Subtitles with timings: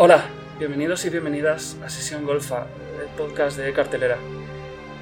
[0.00, 0.24] Hola,
[0.60, 2.68] bienvenidos y bienvenidas a Sesión Golfa,
[3.16, 4.18] podcast de cartelera.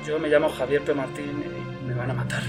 [0.07, 0.95] Yo me llamo Javier P.
[0.95, 2.43] Martín y me van a matar.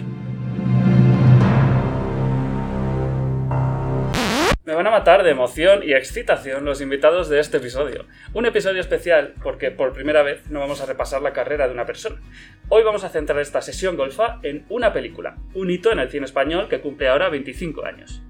[4.63, 8.05] Me van a matar de emoción y excitación los invitados de este episodio.
[8.33, 11.85] Un episodio especial porque por primera vez no vamos a repasar la carrera de una
[11.85, 12.17] persona.
[12.67, 16.25] Hoy vamos a centrar esta sesión golfa en una película, un hito en el cine
[16.25, 18.21] español que cumple ahora 25 años.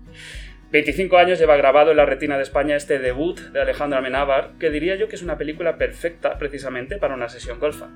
[0.70, 4.70] 25 años lleva grabado en la retina de España este debut de Alejandro Amenábar, que
[4.70, 7.88] diría yo que es una película perfecta precisamente para una sesión golfa.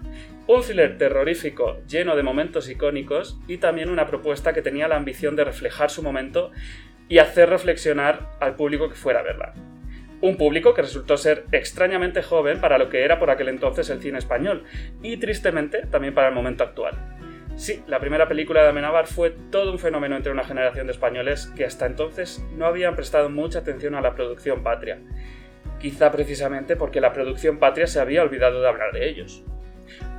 [0.47, 5.35] Un thriller terrorífico lleno de momentos icónicos y también una propuesta que tenía la ambición
[5.35, 6.51] de reflejar su momento
[7.09, 9.53] y hacer reflexionar al público que fuera a verla.
[10.21, 13.99] Un público que resultó ser extrañamente joven para lo que era por aquel entonces el
[13.99, 14.63] cine español
[15.03, 16.93] y tristemente también para el momento actual.
[17.55, 21.51] Sí, la primera película de Amenábar fue todo un fenómeno entre una generación de españoles
[21.55, 24.99] que hasta entonces no habían prestado mucha atención a la producción patria.
[25.79, 29.43] Quizá precisamente porque la producción patria se había olvidado de hablar de ellos.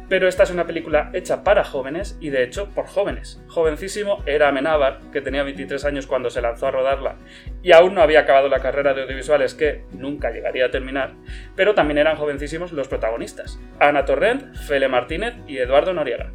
[0.08, 3.42] Pero esta es una película hecha para jóvenes y de hecho por jóvenes.
[3.48, 7.16] Jovencísimo era Amenábar, que tenía 23 años cuando se lanzó a rodarla
[7.62, 11.14] y aún no había acabado la carrera de audiovisuales que nunca llegaría a terminar,
[11.56, 16.30] pero también eran jovencísimos los protagonistas, Ana Torrent, Fele Martínez y Eduardo Noriega.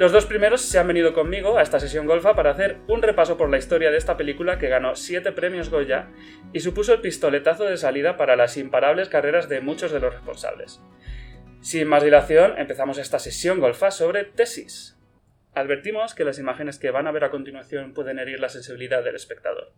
[0.00, 3.36] Los dos primeros se han venido conmigo a esta sesión golfa para hacer un repaso
[3.36, 6.08] por la historia de esta película que ganó 7 premios Goya
[6.54, 10.80] y supuso el pistoletazo de salida para las imparables carreras de muchos de los responsables.
[11.60, 14.96] Sin más dilación, empezamos esta sesión golfa sobre tesis.
[15.52, 19.16] Advertimos que las imágenes que van a ver a continuación pueden herir la sensibilidad del
[19.16, 19.74] espectador.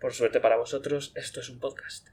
[0.00, 2.08] Por suerte para vosotros, esto es un podcast.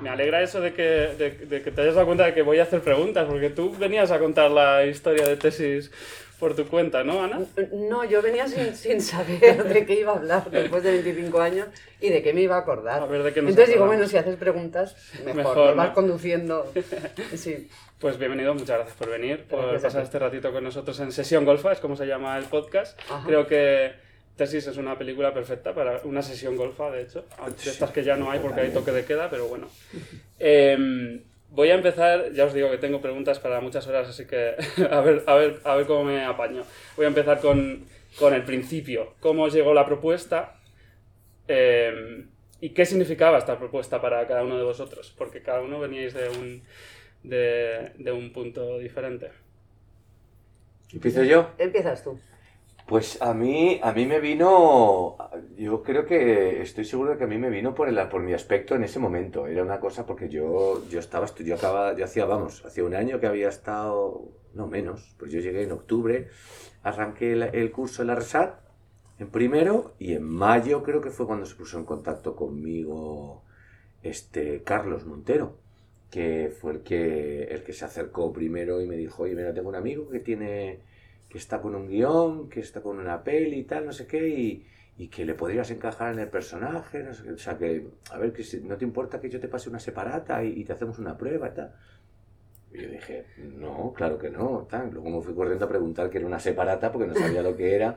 [0.00, 2.58] Me alegra eso de que, de, de que te hayas dado cuenta de que voy
[2.58, 5.90] a hacer preguntas, porque tú venías a contar la historia de tesis
[6.38, 7.40] por tu cuenta, ¿no, Ana?
[7.72, 11.68] No, yo venía sin, sin saber de qué iba a hablar después de 25 años
[12.00, 13.02] y de qué me iba a acordar.
[13.02, 16.72] A ver, ¿de qué nos Entonces digo, bueno, si haces preguntas, mejor, Mejor, vas conduciendo.
[17.34, 17.68] Sí.
[17.98, 21.44] Pues bienvenido, muchas gracias por venir, por Gracias pasar este ratito con nosotros en Sesión
[21.44, 22.96] Golfa, es como se llama el podcast.
[23.10, 23.24] Ajá.
[23.26, 23.92] Creo que
[24.38, 27.26] Tesis es una película perfecta para una sesión golfa, de hecho.
[27.64, 29.68] De estas que ya no hay porque hay toque de queda, pero bueno.
[30.38, 34.54] Em, voy a empezar, ya os digo que tengo preguntas para muchas horas, así que
[34.90, 36.62] a ver, a ver, a ver cómo me apaño.
[36.96, 37.84] Voy a empezar con,
[38.16, 39.14] con el principio.
[39.18, 40.54] ¿Cómo os llegó la propuesta?
[41.48, 42.28] Em,
[42.60, 45.12] ¿Y qué significaba esta propuesta para cada uno de vosotros?
[45.18, 46.62] Porque cada uno veníais de un,
[47.24, 49.32] de, de un punto diferente.
[50.92, 51.50] ¿Empiezo yo?
[51.58, 52.20] Empiezas tú.
[52.88, 55.18] Pues a mí, a mí me vino,
[55.58, 58.32] yo creo que estoy seguro de que a mí me vino por, el, por mi
[58.32, 59.46] aspecto en ese momento.
[59.46, 63.20] Era una cosa porque yo, yo estaba, yo acababa, yo hacía, vamos, hacía un año
[63.20, 66.28] que había estado, no menos, pues yo llegué en octubre,
[66.82, 68.58] arranqué el, curso en la RESAT
[69.18, 73.44] en primero y en mayo creo que fue cuando se puso en contacto conmigo
[74.02, 75.58] este Carlos Montero,
[76.10, 79.68] que fue el que, el que se acercó primero y me dijo, oye, mira, tengo
[79.68, 80.87] un amigo que tiene
[81.28, 84.28] que está con un guion, que está con una peli y tal, no sé qué,
[84.28, 84.66] y,
[84.96, 87.30] y que le podrías encajar en el personaje, no sé qué.
[87.32, 89.80] O sea, que, a ver, que si- no te importa que yo te pase una
[89.80, 91.74] separata y, te hacemos una prueba y tal.
[92.72, 94.90] Y yo dije, no, claro que no, tal.
[94.92, 97.74] Luego me fui corriendo a preguntar qué era una separata porque no sabía lo que
[97.74, 97.96] era.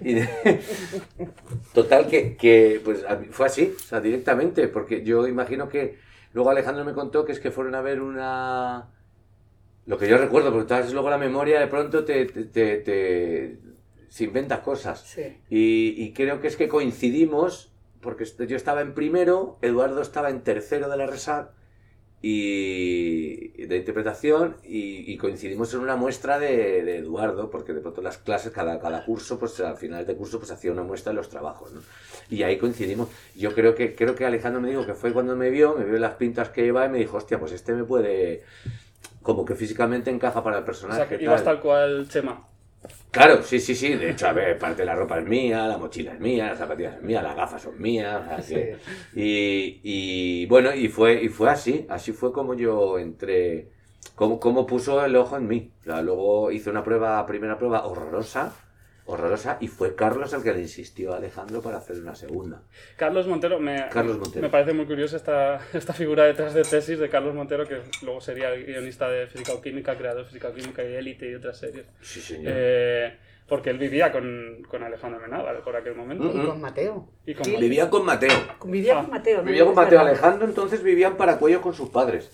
[1.74, 5.98] Total, que, que, pues fue así, o sea, directamente, porque yo imagino que
[6.32, 8.88] luego Alejandro me contó que es que fueron a ver una...
[9.90, 13.58] Lo que yo recuerdo, porque entonces luego la memoria de pronto te, te, te- te-
[14.08, 15.00] se inventas cosas.
[15.02, 15.22] Sí.
[15.48, 20.42] Y, y creo que es que coincidimos, porque yo estaba en primero, Eduardo estaba en
[20.42, 21.50] tercero de la RESAT
[22.22, 28.02] y de interpretación y, y coincidimos en una muestra de, de Eduardo, porque de pronto
[28.02, 31.16] las clases, cada, cada curso, pues al final de curso, pues hacía una muestra de
[31.16, 31.80] los trabajos, ¿no?
[32.28, 33.08] Y ahí coincidimos.
[33.34, 35.98] Yo creo que, creo que Alejandro me dijo que fue cuando me vio, me vio
[35.98, 38.42] las pintas que iba y me dijo, hostia, pues este me puede,
[39.22, 40.96] como que físicamente encaja para el O personaje.
[40.96, 41.60] sea, que ibas tal.
[41.60, 42.46] cual Chema.
[43.10, 43.94] Claro, sí, sí, sí.
[43.94, 46.58] De hecho, a ver, parte de la ropa es mía, la mochila es mía, las
[46.58, 48.22] zapatillas son mías, las gafas son mías.
[48.38, 48.70] o Sí.
[49.14, 51.86] y, y, bueno, y fue, y fue así.
[51.88, 53.72] Así fue como yo entré,
[54.14, 55.72] como, como puso el ojo en mí.
[55.82, 58.54] O sea, luego hice una prueba, primera prueba horrorosa,
[59.10, 62.62] horrorosa y fue Carlos el que le insistió a Alejandro para hacer una segunda.
[62.96, 64.42] Carlos Montero, me, Carlos Montero.
[64.42, 68.20] me parece muy curiosa esta, esta figura detrás de tesis de Carlos Montero, que luego
[68.20, 71.34] sería el guionista de Física o Química, creador de Física o Química y Élite y
[71.34, 71.86] otras series.
[72.00, 72.52] Sí, señor.
[72.54, 73.18] Eh,
[73.48, 76.30] porque él vivía con, con Alejandro Menábar por aquel momento.
[76.32, 77.08] Y con Mateo.
[77.26, 78.30] Y con- Sí, Vivía con Mateo.
[78.64, 79.44] Vivía Ah, con Mateo, ¿no?
[79.44, 80.00] Vivía con Mateo.
[80.00, 82.30] Alejandro, entonces vivían para cuello con sus padres.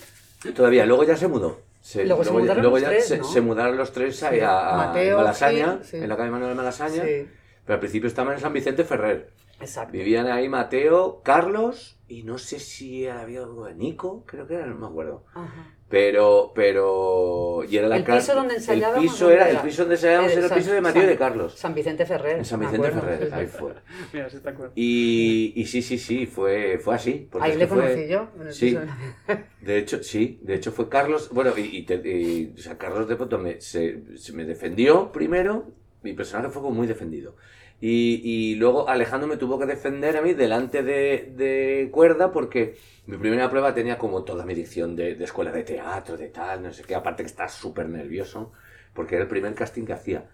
[0.56, 1.60] Todavía, luego ya se mudó.
[1.86, 3.24] Se- Luego se ya- mudaron luego los ya tres, se, ¿no?
[3.24, 4.40] se mudaron los tres Sí.
[4.40, 5.98] a, a Mateo, Malasaña, sí.
[5.98, 7.02] en la calle Manuel de Malasaña.
[7.04, 9.30] Pero al principio estaban en San Vicente Ferrer.
[9.60, 9.92] exacto.
[9.92, 14.66] Vivían ahí Mateo, Carlos y no sé si había algo de Nico, creo que era,
[14.66, 15.24] no me acuerdo.
[15.32, 15.75] Ajá.
[15.88, 17.62] Pero, pero.
[17.68, 20.32] Y era la El piso donde ensayábamos, El piso, ¿dónde era, el piso donde ensayábamos
[20.32, 21.54] Era el piso de San- de Carlos.
[21.54, 22.38] San Vicente Ferrer.
[22.38, 23.72] En San Vicente acuerdo, Ferrer, ahí fue.
[24.12, 24.72] Mira, sí te acuerdas.
[24.74, 27.28] Y, y sí, sí, sí, fue, fue así.
[27.30, 28.28] porque Ahí es le que fue- conocí yo.
[28.40, 28.66] en el Sí.
[28.70, 32.60] piso de- De hecho, sí, de hecho fue Carlos, bueno, y, y te- y, o
[32.60, 35.70] sea, Carlos de pronto me, se, se me defendió primero,
[36.02, 37.36] mi personaje fue como muy defendido.
[37.80, 42.76] Y, y luego Alejandro me tuvo que defender a mí delante de, de cuerda porque
[43.06, 46.62] mi primera prueba tenía como toda mi dicción de, de escuela de teatro, de tal,
[46.62, 48.52] no sé qué, aparte que estaba súper nervioso
[48.94, 50.30] porque era el primer casting que hacía.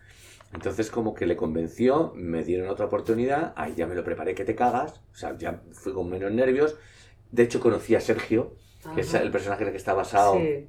[0.52, 4.44] Entonces como que le convenció, me dieron otra oportunidad, ahí ya me lo preparé que
[4.44, 6.76] te cagas, o sea, ya fui con menos nervios.
[7.30, 8.56] De hecho conocí a Sergio,
[8.94, 10.68] que es el personaje en el que está basado Sí.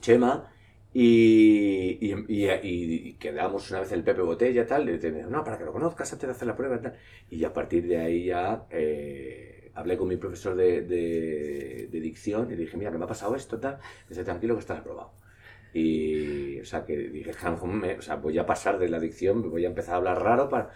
[0.00, 0.52] Chema,
[0.92, 5.58] y, y, y- y- quedamos una vez el Pepe Botella, tal, y te no, para
[5.58, 6.94] que lo conozcas antes de hacer la prueba, tal.
[7.30, 12.50] Y a partir de ahí ya eh, hablé con mi profesor de, de- de dicción
[12.52, 13.78] y dije, mira, que me ha pasado esto, tal,
[14.08, 15.12] dice, tranquilo que estás aprobado.
[15.74, 19.50] Y, o sea, que dije, "Jan, me- o sea, voy a pasar de la dicción,
[19.50, 20.70] voy a empezar a hablar raro para...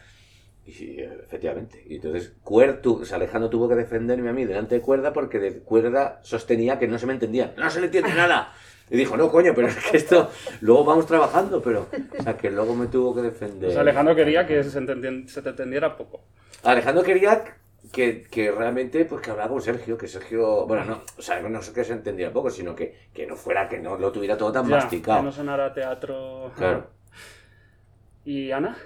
[0.65, 1.85] Y efectivamente.
[1.87, 5.13] Y entonces Cuer, tu- o sea, Alejandro tuvo que defenderme a mí delante de Cuerda
[5.13, 7.55] porque de Cuerda sostenía que no se me entendía.
[7.57, 8.53] ¡No se le entiende nada!
[8.89, 10.31] Y dijo, no, coño, pero es que esto
[10.61, 11.89] luego vamos trabajando, pero...
[12.19, 13.67] O sea, que luego me tuvo que defender.
[13.69, 16.21] Pues Alejandro quería que se, te entendiera poco.
[16.63, 17.43] Alejandro quería
[17.93, 20.67] que, que realmente, pues que hablara con Sergio, que Sergio...
[20.67, 23.69] Bueno, no, o sea, no sé que se entendiera poco, sino que, que no fuera,
[23.69, 25.19] que no lo tuviera todo tan Ya, masticado.
[25.19, 26.53] que no sonara teatro.
[26.57, 26.87] Claro.
[28.25, 28.77] ¿Y Ana?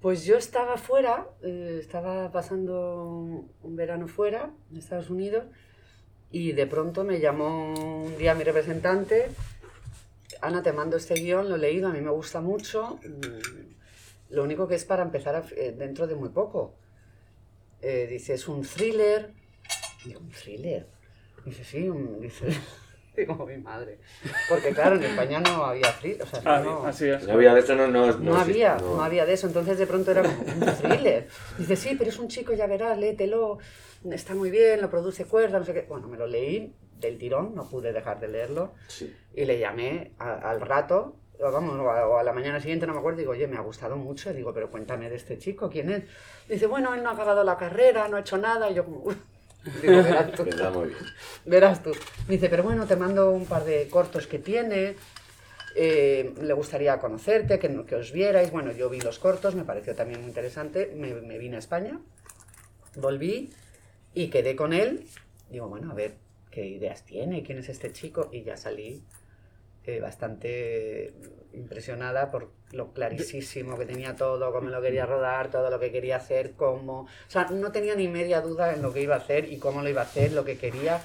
[0.00, 5.44] Pues yo estaba fuera, eh, estaba pasando un verano fuera, en Estados Unidos,
[6.34, 9.28] y de pronto me llamó un día mi representante,
[10.40, 14.42] Ana, te mando este guion, lo he leído, a mí me gusta mucho, mm, lo
[14.42, 16.74] único que es para empezar a- eh, dentro de muy poco.
[17.80, 19.30] Eh, dice, es un thriller.
[20.04, 20.88] Digo, ¿un thriller?
[21.44, 22.20] Dice, sí, un...
[22.20, 22.46] Dice,
[23.16, 24.00] digo, mi madre.
[24.48, 27.22] Porque claro, en España no había thriller, o sea, Ah, no, así es.
[27.28, 27.86] No había de eso, no...
[27.86, 28.96] No, no, había, no.
[28.96, 29.02] no.
[29.04, 29.46] había de eso.
[29.46, 31.28] Entonces de pronto era como un thriller.
[31.58, 33.58] Dice, sí, pero es un chico, ya verás, léetelo.
[34.10, 35.82] Está muy bien, lo produce cuerda, no sé qué.
[35.88, 38.74] Bueno, me lo leí del tirón, no pude dejar de leerlo.
[38.88, 39.14] Sí.
[39.34, 42.86] Y le llamé a- al rato, o vamos, o a, o a la mañana siguiente,
[42.86, 44.30] no me acuerdo, digo, oye, me ha gustado mucho.
[44.30, 46.02] Y digo, pero cuéntame de este chico, ¿quién es?
[46.48, 48.70] Dice, bueno, él no ha acabado la carrera, no ha hecho nada.
[48.70, 49.04] Y yo como,
[49.82, 50.44] digo, verás tú.
[50.74, 50.98] Muy bien.
[51.46, 51.92] Verás tú.
[52.28, 54.96] Me dice, pero bueno, te mando un par de cortos que tiene.
[55.76, 58.50] eh, le gustaría conocerte, que, que os vierais.
[58.52, 60.92] Bueno, yo vi los cortos, me pareció también muy interesante.
[60.94, 61.98] Me, me vine a España,
[62.96, 63.50] volví
[64.14, 65.06] y quedé con él.
[65.50, 66.16] Digo, bueno, a ver
[66.50, 68.28] qué ideas tiene, quién es este chico.
[68.32, 69.02] Y ya salí
[69.84, 71.14] eh, bastante
[71.52, 76.16] impresionada por lo clarísimo que tenía todo, cómo lo quería rodar, todo lo que quería
[76.16, 77.02] hacer, cómo...
[77.02, 79.82] O sea, no tenía ni media duda en lo que iba a hacer y cómo
[79.82, 81.00] lo iba a hacer, lo que quería.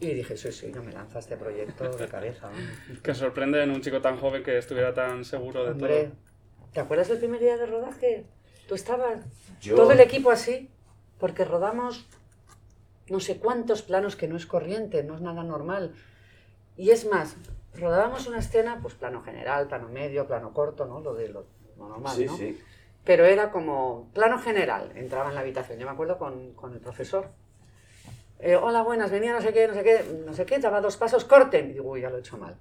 [0.00, 2.48] Y dije, sí, sí, yo me lanzo a este proyecto de cabeza.
[2.48, 3.00] vamos".
[3.02, 6.12] Que sorprende en un chico tan joven que estuviera tan seguro de Hombre, todo.
[6.72, 8.24] ¿te acuerdas del primer día de rodaje?
[8.68, 9.20] Tú estabas,
[9.60, 10.68] Yo- todo el equipo así,
[11.18, 12.06] porque rodamos
[13.08, 15.94] no sé cuántos planos que no es corriente, no es nada normal.
[16.76, 17.36] Y es más,
[17.74, 21.00] rodábamos una escena, pues plano general, plano medio, plano corto, ¿no?
[21.00, 21.46] Lo de lo,
[21.78, 22.36] lo normal, Sí, ¿no?
[22.36, 22.60] sí.
[23.04, 26.80] Pero era como plano general, entraba en la habitación, yo me acuerdo con, con el
[26.80, 27.28] profesor.
[28.40, 30.96] Eh, hola, buenas, venía no sé qué, no sé qué, no sé qué, daba dos
[30.96, 31.70] pasos, corten.
[31.70, 32.56] Y digo, uy, ya lo he hecho mal.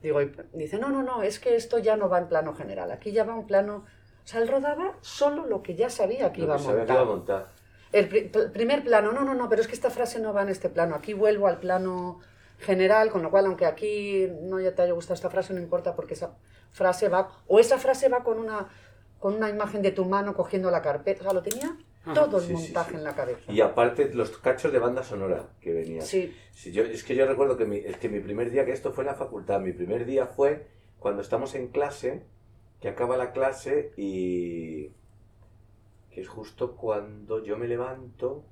[0.00, 2.90] Digo, y dice, no, no, no, es que esto ya no va en plano general,
[2.92, 3.84] aquí ya va en plano...
[4.24, 6.92] O sea, él rodaba solo lo que ya sabía que Lo iba a sabía que
[6.92, 7.48] iba a montar.
[7.92, 8.08] El
[8.52, 10.94] primer plano, no, no, no, pero es que esta frase no va en este plano.
[10.94, 12.20] Aquí vuelvo al plano
[12.58, 15.94] general, con lo cual, aunque aquí no ya te haya gustado esta frase, no importa
[15.94, 16.36] porque esa
[16.70, 18.68] frase va, o esa frase va con una,
[19.18, 21.20] con una imagen de tu mano cogiendo la carpeta.
[21.20, 22.96] O sea, lo tenía Ajá, todo el sí, sí, montaje sí.
[22.96, 23.52] en la cabeza.
[23.52, 26.02] Y aparte, los cachos de banda sonora que venían.
[26.02, 28.72] Sí, Sí, yo, es que yo recuerdo que mi, es que mi primer día, que
[28.72, 30.66] esto fue en la facultad, mi primer día fue
[30.98, 32.26] cuando estamos en clase,
[32.80, 34.92] que acaba la clase y...
[36.18, 38.42] que es justo cuando yo me levanto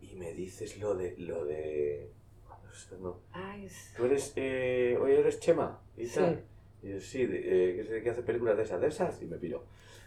[0.00, 1.14] y me dices lo de...
[1.18, 2.10] lo de...
[3.00, 4.32] no, Ay, Tú eres...
[4.36, 6.14] Eh, hoy eres Chema y Sí.
[6.20, 6.42] tal.
[6.82, 7.38] Y yo, sí, de-
[7.72, 8.80] eh, ¿qué se- ¿qué hace películas de esas?
[8.80, 9.20] ¿De esas?
[9.20, 9.58] Y me piró.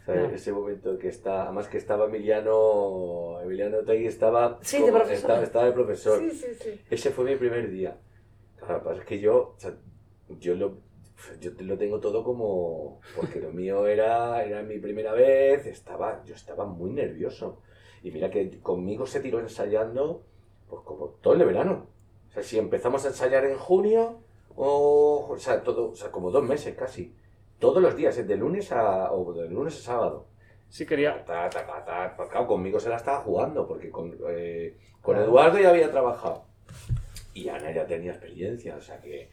[0.02, 0.32] O sea, Ah.
[0.34, 5.16] Ese momento que está, además que estaba Emiliano, Emiliano Tegui estaba, Sí, de como- profesor.
[5.22, 6.20] estaba, estaba de profesor.
[6.22, 6.82] Sí, sí, sí.
[6.90, 8.00] Ese fue mi primer día.
[8.58, 9.76] Claro, lo que pasa es que yo, o sea,
[10.40, 10.78] yo lo,
[11.40, 16.24] yo te- lo tengo todo como, porque lo mío era, era mi primera vez, estaba,
[16.26, 17.60] yo estaba muy nervioso.
[18.04, 20.24] Y mira que conmigo se tiró ensayando,
[20.70, 21.88] pues como todo el verano.
[22.30, 24.20] O sea, si empezamos a ensayar en junio,
[24.56, 27.14] o, o sea, todo, o sea, como dos meses casi.
[27.60, 30.26] Todos los días, de lunes a, o de lunes a sábado.
[30.70, 31.24] Sí, quería.
[31.26, 32.14] Ta, ta, ta.
[32.18, 35.18] Pues claro, conmigo se la estaba jugando, porque con, eh, con.
[35.18, 36.46] Eduardo ya había trabajado.
[37.34, 39.30] Y Ana ya tenía experiencia, o sea que...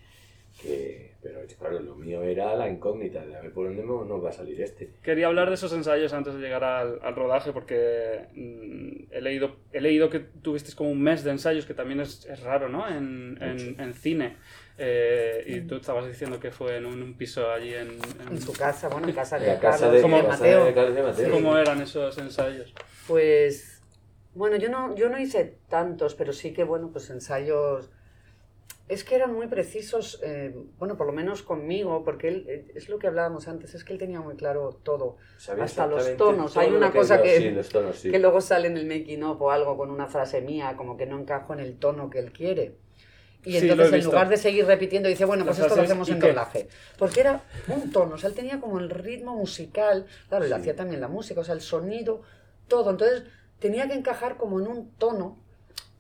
[0.60, 4.24] que pero claro, lo mío era la incógnita, de a ver por dónde me- nos
[4.24, 4.88] va a salir este.
[5.02, 9.56] Quería hablar de esos ensayos antes de llegar al, al rodaje porque mm, he, leído,
[9.72, 12.88] he leído que tuvisteis como un mes de ensayos, que también es, es raro, ¿no?
[12.88, 14.36] En, en, en cine.
[14.78, 17.88] Eh, y tú estabas diciendo que fue en un, un piso allí en...
[18.20, 20.64] en- En su casa, bueno, en casa de La casa Carlos de, Como- de Mateo.
[20.66, 21.30] de Carlos y de Mateo.
[21.32, 22.72] ¿Cómo eran esos ensayos?
[23.08, 23.82] Pues,
[24.34, 27.90] bueno, yo no, yo no hice tantos, pero sí que, bueno, pues ensayos...
[28.88, 32.88] Es que eran muy precisos, eh, bueno, por lo menos conmigo, porque él, eh, es
[32.88, 35.16] lo que hablábamos antes, es que él tenía muy claro todo.
[35.36, 36.56] Sabía hasta los tonos.
[36.56, 38.10] Hay una que- cosa que- Sí, los tonos, sí.
[38.10, 41.04] Que luego sale en el making of o algo con una frase mía, como que
[41.04, 42.76] no encajo en el tono que él quiere.
[43.44, 46.12] Y Sí, entonces, en lugar de seguir repitiendo, dice, bueno, pues esto lo hacemos ¿y
[46.12, 46.68] en doblaje.
[46.98, 50.74] Porque era un tono, o sea, él tenía como el ritmo musical, claro, él hacía
[50.74, 52.22] también la música, o sea, el sonido,
[52.66, 52.90] todo.
[52.90, 53.24] Entonces,
[53.58, 55.38] tenía que encajar como en un tono,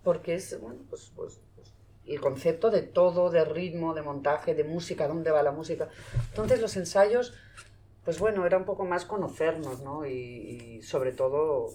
[0.02, 1.40] porque es, bueno, pues, pues,
[2.14, 5.88] el concepto de todo, de ritmo, de montaje, de música, dónde va la música.
[6.30, 7.34] Entonces, los ensayos,
[8.04, 10.06] pues bueno, era un poco más conocernos, ¿no?
[10.06, 10.12] Y,
[10.78, 11.70] y sobre todo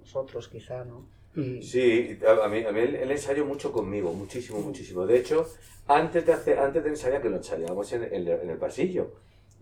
[0.00, 1.06] nosotros, quizá, ¿no?
[1.34, 5.06] Y- Sí, a mí, a mí él ensayó mucho conmigo, muchísimo, muchísimo.
[5.06, 5.48] De hecho,
[5.88, 9.12] antes de, hacer, antes de ensayar, que lo ensayábamos en, en- en el pasillo,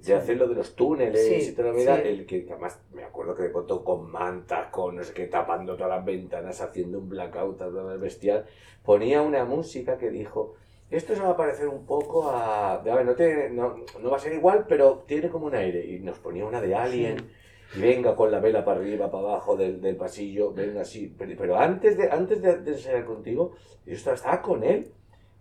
[0.04, 2.02] de hacer lo de los túneles Sí, y todo, mira, sí.
[2.08, 5.74] el que además me acuerdo que de pronto con mantas, con no sé qué, tapando
[5.76, 8.46] todas las ventanas, haciendo un blackout bla, bla, bestial,
[8.84, 10.54] ponía una música que dijo,
[10.90, 12.72] esto se va a parecer un poco a...
[12.74, 15.84] A ver, no, te, no, no va a ser igual, pero tiene como un aire.
[15.86, 17.30] Y nos ponía una de Alien.
[17.76, 21.14] Y venga con la vela para arriba, para abajo del, del pasillo, venga así.
[21.16, 23.52] Pero, pero antes, de, antes de, de ensayar contigo,
[23.86, 24.90] yo estaba, estaba con él.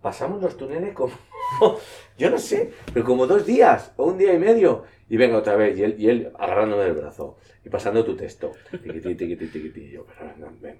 [0.00, 1.12] Pasamos los túneles como,
[2.18, 4.84] yo no sé, pero como dos días o un día y medio.
[5.08, 8.52] Y venga otra vez, y él, y él agarrándome del brazo y pasando tu texto.
[8.70, 9.80] Tiquití, tiquití, tiquití.
[9.86, 10.78] Y yo, pero no, ven.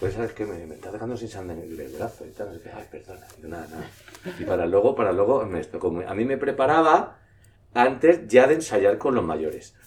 [0.00, 2.48] Pues sabes que me, me está dejando sin sangre en el, el brazo y tal.
[2.48, 2.70] no sé qué.
[2.74, 3.26] Ay, perdona.
[3.38, 3.90] Y yo, nada, nada.
[4.40, 7.18] Y para luego, para luego, me, esto, como a mí me preparaba
[7.74, 9.74] antes ya de ensayar con los mayores.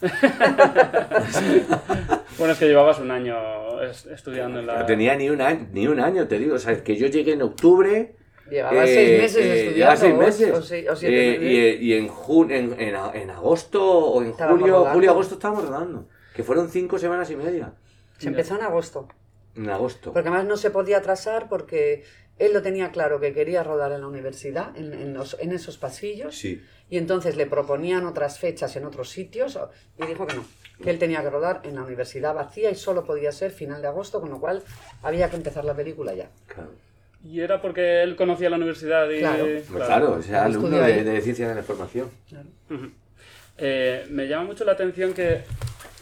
[2.38, 4.80] Bueno, es que llevabas un año es- estudiando en la...
[4.80, 6.56] No tenía ni un año, ni un año, te digo.
[6.56, 8.14] O sea, que yo llegué en octubre.
[8.50, 9.76] Llevaba eh, seis meses eh, estudiando.
[9.76, 10.50] llevaba seis ocho meses.
[10.52, 11.50] O, seis- o siete Eh, meses.
[11.52, 14.94] y, eh, y en, jun- en, en, agosto o en Estábamos julio, rodando.
[14.94, 16.08] julio, agosto estábamos rodando.
[16.34, 17.72] Que fueron cinco semanas y media.
[18.18, 19.08] Se empezó en agosto.
[19.54, 20.12] En agosto.
[20.12, 22.04] Porque además no se podía atrasar porque
[22.38, 25.78] él lo tenía claro que quería rodar en la universidad, en, en los- en esos
[25.78, 26.36] pasillos.
[26.36, 26.62] Sí.
[26.88, 29.58] Y entonces le proponían otras fechas en otros sitios
[29.98, 30.44] y dijo que no,
[30.84, 33.88] que él tenía que rodar en la universidad vacía y solo podía ser final de
[33.88, 34.62] agosto, con lo cual
[35.02, 36.30] había que empezar la película ya.
[36.46, 36.70] Claro.
[37.28, 39.18] Y era porque él conocía la universidad y...
[39.18, 39.44] Claro.
[39.72, 42.10] Pues claro, o sea, alumno de, de ciencia de la información.
[43.58, 45.40] Eh, me llama mucho la atención que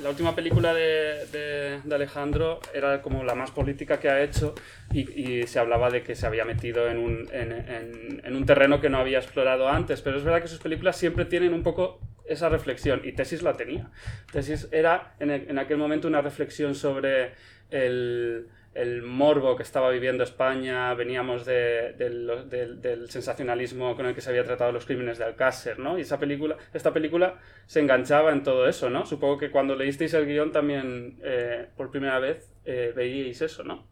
[0.02, 4.54] la última película de, de- de Alejandro era como la más política que ha hecho
[4.93, 5.09] y,
[5.40, 8.81] y se hablaba de que se había metido en un, en, en- en un terreno
[8.81, 12.00] que no había explorado antes, pero es verdad que sus películas siempre tienen un poco
[12.26, 13.88] esa reflexión y Tesis la tenía.
[14.33, 17.33] Tesis era en, el- en aquel momento una reflexión sobre
[17.71, 24.31] el, el morbo que estaba viviendo España, veníamos de- del- sensacionalismo con el que se
[24.31, 25.97] había tratado los crímenes de Alcácer, ¿no?
[25.99, 29.07] Y esa película, esta película se enganchaba en todo eso, ¿no?
[29.07, 33.87] Supongo que cuando leísteis el guion también eh, por primera vez eh, veíais eso, ¿no?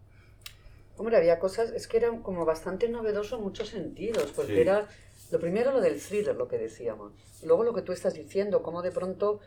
[0.97, 4.61] Hombre, había cosas, es que era como bastante novedoso en muchos sentidos, porque Sí.
[4.61, 4.87] era
[5.31, 7.13] lo primero lo del thriller, lo que decíamos.
[7.45, 9.41] Luego lo que tú estás diciendo, cómo de pronto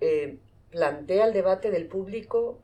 [0.00, 0.38] eh,
[0.70, 2.60] plantea el debate del público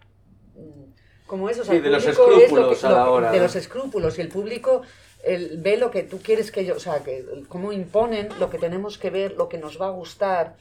[0.54, 0.92] mm,
[1.28, 1.62] como eso.
[1.62, 3.44] o sea, Sí, de los público es lo que- escrúpulos a la hora, De ¿no?
[3.44, 4.82] los escrúpulos, y el público
[5.23, 8.58] el- ve lo que tú quieres que yo, o sea, que cómo imponen lo que
[8.58, 10.56] tenemos que ver, lo que nos va a gustar.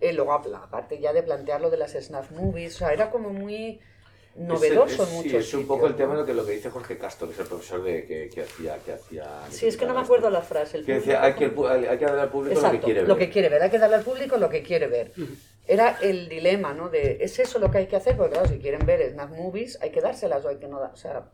[0.00, 3.30] Eh, luego, aparte ya de plantear lo de las snuff movies, o sea, era como
[3.30, 3.80] muy
[4.36, 6.20] novedoso es, en es- muchos sí, es un poco el sitios, tema ¿no?
[6.20, 8.78] lo que, lo que dice Jorge Castro, que es el profesor de, que, que hacía...
[8.84, 10.76] Que hacía Sí, es que no me acuerdo la frase.
[10.78, 13.08] el Que decía, hay que, hay que darle al público lo que Exacto, quiere ver.
[13.08, 13.62] lo que quiere ver.
[13.64, 15.12] Hay que darle al público lo que quiere ver.
[15.68, 16.88] Era el dilema, ¿no?
[16.88, 18.16] De, ¿es eso lo que hay que hacer?
[18.16, 20.92] Porque claro, si quieren ver snap movies, hay que dárselas o hay que no dar.
[20.92, 21.28] O sea,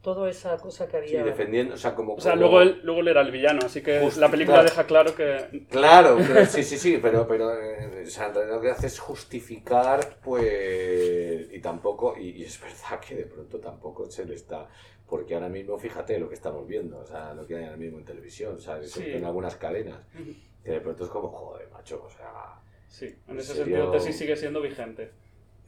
[0.00, 1.24] toda esa cosa que Sí, había.
[1.24, 2.14] defendiendo, o sea, como...
[2.14, 4.58] O sea, como- luego él, luego él era el villano, así que Justi- la película
[4.58, 4.70] claro.
[4.70, 5.66] deja claro que...
[5.68, 8.86] Claro, pero- sí, sí, sí, pero, pero eh, o sea, en realidad lo que hace
[8.86, 14.34] es justificar, pues, y tampoco, y, y es verdad que de pronto tampoco se le
[14.34, 14.68] está,
[15.08, 17.98] porque ahora mismo, fíjate lo que estamos viendo, o sea, lo que hay ahora mismo
[17.98, 18.92] en televisión, ¿sabes?
[18.92, 19.02] Sí.
[19.06, 19.98] en algunas cadenas,
[20.64, 22.60] que de pronto es como, joder, macho, o sea...
[22.88, 23.64] Sí, en ¿En ese serio?
[23.64, 25.10] sentido Tesis sigue siendo vigente.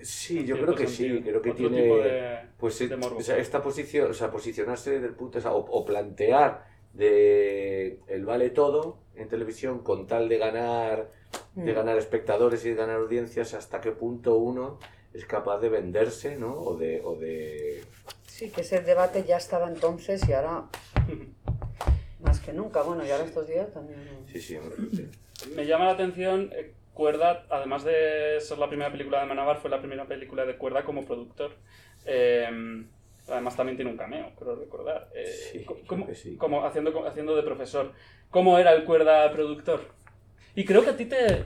[0.00, 1.16] Sí, yo creo que sentido.
[1.16, 1.82] sí, creo que Otro tiene...
[1.82, 3.18] tipo de- Pues de morbo.
[3.18, 7.98] o sea, esta posición, o sea, posicionarse del punto, o, sea, o, o plantear de
[8.06, 11.10] el vale todo en televisión con tal de ganar,
[11.54, 11.74] de Mm.
[11.74, 14.78] ganar espectadores y de ganar audiencias, hasta qué punto uno
[15.12, 16.52] es capaz de venderse, ¿no?
[16.54, 17.82] O de, o de...
[18.26, 20.66] Sí, que ese debate ya estaba entonces y ahora
[22.20, 22.82] más que nunca.
[22.82, 23.98] Bueno, y ahora estos días también.
[24.32, 25.08] Sí, sí, hombre, sí.
[25.54, 29.70] Me llama la atención, eh, Cuerda, además de ser la primera película de Manabar, fue
[29.70, 31.52] la primera película de Cuerda como productor.
[32.04, 32.48] Eh,
[33.28, 35.08] además también tiene un cameo, creo recordar.
[35.14, 36.36] Eh, Sí, creo como, que sí.
[36.36, 37.92] como haciendo, haciendo de profesor.
[38.30, 39.80] ¿Cómo era el Cuerda productor?
[40.56, 41.44] Y creo que a ti te...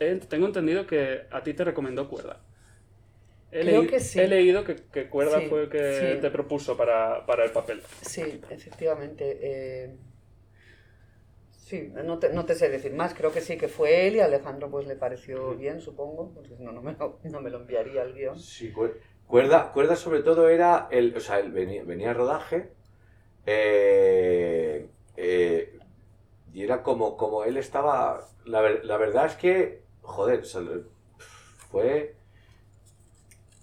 [0.00, 2.40] eh, tengo entendido que a ti te recomendó Cuerda.
[3.52, 4.20] He, Creo leí- que sí.
[4.20, 6.20] he leído que, que Cuerda Sí, fue el que sí.
[6.20, 7.80] te propuso para, para el papel.
[8.02, 9.38] Sí, efectivamente.
[9.42, 9.96] eh,
[11.70, 13.14] sí, no te, no te sé decir más.
[13.14, 16.32] Creo que sí, que fue él y a Alejandro pues le pareció bien, supongo.
[16.34, 18.38] Porque si no, no me lo, no me lo enviaría el guion.
[18.38, 18.96] Sí, cuer-
[19.26, 22.72] cuerda, cuerda sobre todo era el, o sea, él venía, venía a rodaje
[23.46, 25.78] eh, eh,
[26.52, 30.62] y era como, como él estaba, la, ver- la verdad es que, joder, o sea,
[31.70, 32.16] fue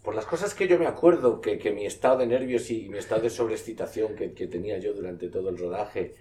[0.03, 2.97] por las cosas que yo me acuerdo, que, que mi estado de nervios y mi
[2.97, 6.15] estado de sobreexcitación que, que tenía yo durante todo el rodaje,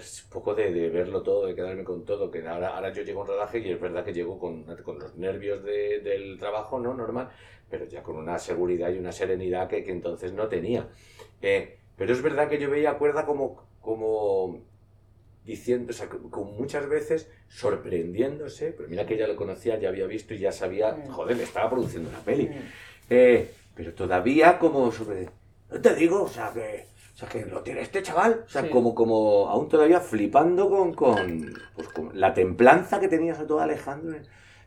[0.00, 3.02] pues un poco de, de verlo todo, de quedarme con todo, que ahora, ahora yo
[3.02, 6.38] llego a un rodaje y es verdad que llego con, con los nervios de- del
[6.38, 6.94] trabajo, ¿no?
[6.94, 7.28] Normal,
[7.68, 10.88] pero ya con una seguridad y una serenidad que, que entonces no tenía.
[11.42, 14.62] Eh, pero es verdad que yo veía a Cuerda como, como
[15.44, 20.06] diciendo, o sea, con muchas veces sorprendiéndose, pero mira que ya lo conocía, ya había
[20.06, 21.08] visto y ya sabía, Mm.
[21.10, 22.48] joder, le estaba produciendo una peli.
[22.48, 22.52] Mm.
[23.10, 25.28] Eh, pero todavía como sobre...
[25.70, 26.86] No te digo, o sea, que...
[27.20, 28.44] O sea, que lo tiene este chaval.
[28.46, 28.70] O sea, Sí.
[28.70, 33.60] como, como aún todavía flipando con, con, pues, con la templanza que tenía sobre todo
[33.60, 34.16] Alejandro.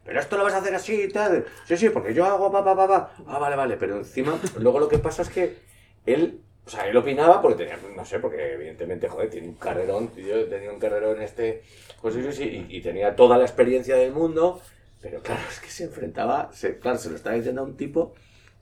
[0.06, 1.45] Pero esto lo vas a hacer así y tal.
[1.65, 3.13] Sí, sí, porque yo hago pa, pa, pa, pa.
[3.25, 3.78] Ah, vale, vale.
[3.78, 5.58] Pero encima, luego lo que pasa es que
[6.06, 6.41] él...
[6.65, 10.12] O sea, él opinaba porque tenía, no sé, porque evidentemente, joder, tiene un carrerón.
[10.15, 11.63] Yo tenía un carrerón este,
[12.01, 14.62] pues sí, sí, y, y tenía toda la experiencia del mundo.
[15.01, 18.13] Pero claro, es que se enfrentaba, se, claro, se lo estaba diciendo a un tipo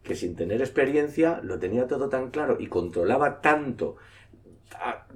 [0.04, 3.98] que sin tener experiencia lo tenía todo tan claro y controlaba tanto,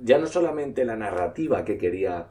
[0.01, 2.27] ya no solamente la narrativa que quería,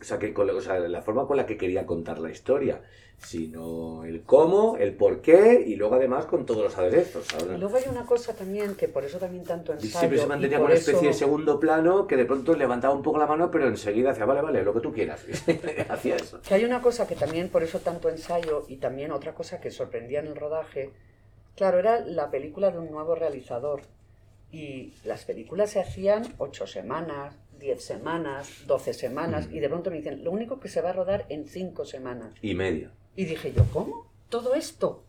[0.00, 2.82] o sea, que, la- o sea, la forma con la que quería contar la historia,
[3.18, 7.26] sino el cómo, el por qué y luego además con todos los aderezos.
[7.54, 9.98] Y luego hay una cosa también que por eso también tanto ensayo.
[9.98, 13.18] siempre se mantenía con una especie de segundo plano que de pronto levantaba un poco
[13.18, 15.24] la mano, pero enseguida hacía, vale, vale, lo que tú quieras.
[15.90, 16.40] Hacía eso.
[16.40, 19.70] Que hay una cosa que también, por eso tanto ensayo, y también otra cosa que
[19.70, 20.90] sorprendía en el rodaje,
[21.60, 23.82] claro, era la película de un nuevo realizador.
[24.50, 29.54] Y las películas se hacían ocho semanas, diez semanas, doce semanas, Mm.
[29.54, 32.32] y de pronto me dicen, lo único que se va a rodar en cinco semanas.
[32.42, 32.90] Y media.
[33.14, 34.06] Y dije yo, ¿cómo?
[34.30, 35.04] ¿Todo esto?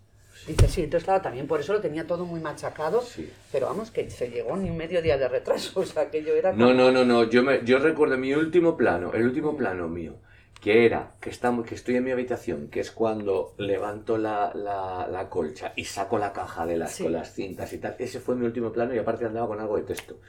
[0.48, 3.32] Dice, sí, entonces claro, también por eso lo tenía todo muy machacado, Sí.
[3.52, 6.34] pero vamos, que se llegó ni un medio día de retraso, o sea, que yo
[6.36, 6.52] era...
[6.52, 7.30] No, no, no, no.
[7.30, 10.16] Yo, me, yo recuerdo mi último plano, el último plano mío,
[10.62, 15.08] que era que, estamos, que estoy en mi habitación, que es cuando levanto la, la,
[15.12, 17.04] la colcha y saco la caja de las, Sí.
[17.04, 17.96] con las cintas y tal.
[18.00, 20.20] Ese fue mi último plano y aparte andaba con algo de texto.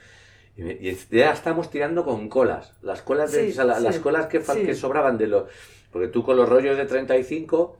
[0.57, 2.73] Y, me- y ya estamos tirando con colas.
[2.81, 5.45] Las colas, de, Sí, o sea, la- sí, las colas que, que sobraban de los...
[5.91, 7.77] Porque tú con los rollos de 35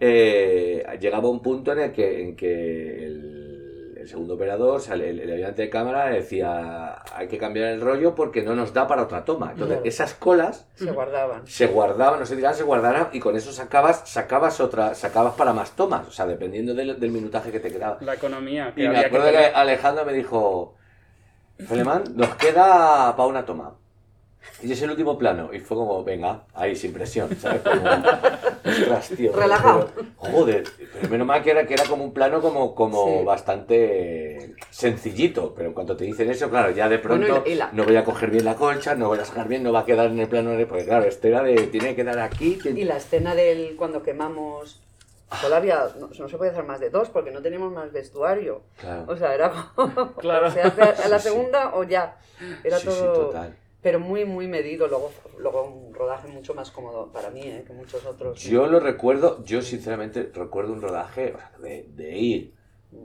[0.00, 3.31] eh, llegaba un punto en el que, en que el,
[4.02, 7.80] el segundo operador, o sea, el, el ayudante de cámara decía hay que cambiar el
[7.80, 9.52] rollo porque no nos da para otra toma.
[9.52, 9.88] Entonces, Claro.
[9.88, 11.46] esas colas Se guardaban.
[11.46, 15.52] se guardaban, no se dirán, se guardaran y con eso sacabas, sacabas otra, sacabas para
[15.52, 17.98] más tomas, o sea, dependiendo del, del minutaje que te quedaba.
[18.00, 19.54] La economía que Y me que acuerdo que tener.
[19.56, 20.74] Alejandro me dijo,
[21.68, 23.74] Felemán, nos queda para una toma.
[24.62, 25.50] Y es el último plano.
[25.52, 27.62] Y fue como, venga, ahí, sin presión, ¿sabes?
[27.62, 27.82] Como,
[28.64, 29.32] ostras, tío.
[29.34, 29.88] Relajado.
[29.94, 33.24] pero- joder, pero menos mal que era, que era como un plano como, como Sí.
[33.24, 35.52] bastante sencillito.
[35.54, 37.96] Pero en cuanto te dicen eso, claro, ya de pronto Bueno, y la- no voy
[37.96, 40.18] a coger bien la colcha, no voy a sacar bien, no va a quedar en
[40.20, 40.50] el plano.
[40.50, 42.58] de- Porque claro, este era de, tiene que quedar aquí.
[42.62, 44.80] tiene- Y la escena del cuando quemamos.
[45.50, 48.60] Había, no, no se puede hacer más de dos porque no teníamos más vestuario.
[48.78, 49.04] Claro.
[49.08, 50.12] O sea, era como.
[50.18, 50.48] Claro.
[50.48, 51.34] o se hace a la Sí, sí.
[51.34, 52.16] segunda o ya.
[52.62, 53.12] Era Sí, sí, todo.
[53.28, 53.56] total.
[53.82, 54.86] Pero muy, muy medido.
[54.86, 57.64] Luego, luego un rodaje mucho más cómodo para mí ¿eh?
[57.66, 58.40] que muchos otros.
[58.42, 62.54] Yo lo recuerdo, yo sinceramente recuerdo un rodaje o sea, de, de ir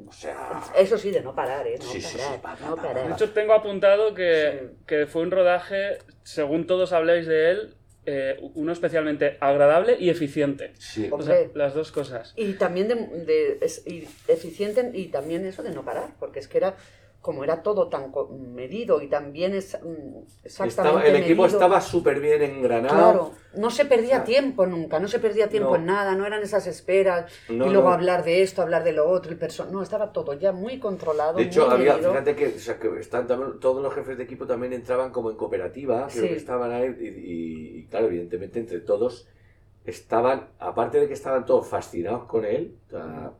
[0.07, 0.61] O sea...
[0.77, 1.75] Eso sí, de no parar, ¿eh?
[1.79, 3.07] No Sí, sí, sí, parar, pa, pa, no pa, parar.
[3.07, 4.77] De hecho, tengo apuntado que, Sí.
[4.85, 7.73] que fue un rodaje, según todos habláis de él,
[8.09, 10.71] eh, uno especialmente agradable y eficiente.
[10.77, 11.09] Sí.
[11.11, 12.33] O sea, las dos cosas.
[12.37, 16.47] Y también de, de- es- y eficiente y también eso de no parar, porque es
[16.47, 16.75] que era
[17.21, 18.11] como era todo tan
[18.53, 22.95] medido y tan bien es, mm, exactamente Estaba- el equipo medido, estaba súper bien engranado.
[22.95, 25.75] Claro, no se perdía tiempo nunca, no se perdía tiempo No.
[25.77, 27.93] en nada, no eran esas esperas No, y luego no.
[27.95, 31.37] hablar de esto, hablar de lo otro, el perso no, estaba todo ya muy controlado.
[31.37, 32.11] De hecho, muy había, medido.
[32.11, 35.35] fíjate que, o sea, que están todos los jefes de equipo también entraban como en
[35.35, 36.21] cooperativa, Sí.
[36.21, 39.27] que estaban ahí, y, y- y, claro, evidentemente entre todos
[39.85, 42.75] estaban, aparte de que estaban todos fascinados con él,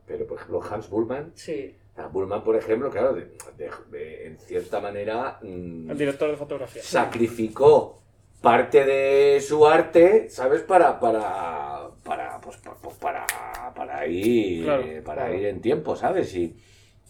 [0.06, 1.74] pero por ejemplo Hans Bullman, Sí,
[2.06, 6.82] Bullman por ejemplo, claro, de- de- de- en cierta manera mm, El director de fotografía.
[6.82, 7.98] sacrificó
[8.40, 10.62] parte de su arte, ¿sabes?
[10.62, 13.26] Para, para, para, pues, pues, para,
[13.74, 15.38] para ir, Claro, eh, para claro.
[15.38, 16.32] ir en tiempo, ¿sabes?
[16.36, 16.56] Y,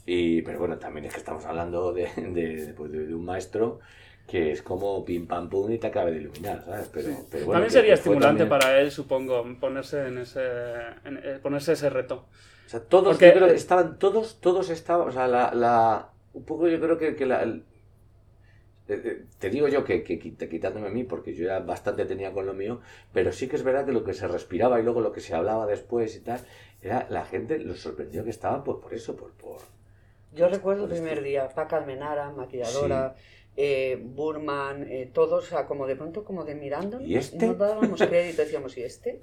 [0.06, 3.80] y, pero bueno, también es que estamos hablando de, de, pues, de- de un maestro
[4.26, 6.90] que es como pim pam pum y te acaba de iluminar, ¿sabes?
[6.92, 10.40] Pero, pero bueno, también sería estimulante también- para él, supongo, ponerse en ese,
[11.04, 12.26] en- eh, ponerse ese reto.
[12.68, 16.10] O sea, todos, Porque- yo creo que estaban, todos, todos estaban, o sea, la, la,
[16.34, 17.64] un poco yo creo que, que la, el-
[18.88, 22.04] eh, eh, te digo yo que, que quit- quitándome a mí, porque yo ya bastante
[22.06, 22.80] tenía con lo mío,
[23.12, 25.34] pero sí que es verdad que lo que se respiraba y luego lo que se
[25.34, 26.40] hablaba después y tal,
[26.82, 29.58] era la gente, lo sorprendió que estaban por, por eso, por, por...
[30.34, 33.14] Yo recuerdo el Por primer día, Paca Almenara, maquilladora,
[33.60, 37.44] eh, Burman, eh, todos, o sea, como de pronto, como de mirándonos, ¿Y este?
[37.44, 39.20] nos dábamos crédito, decíamos, ¿y este?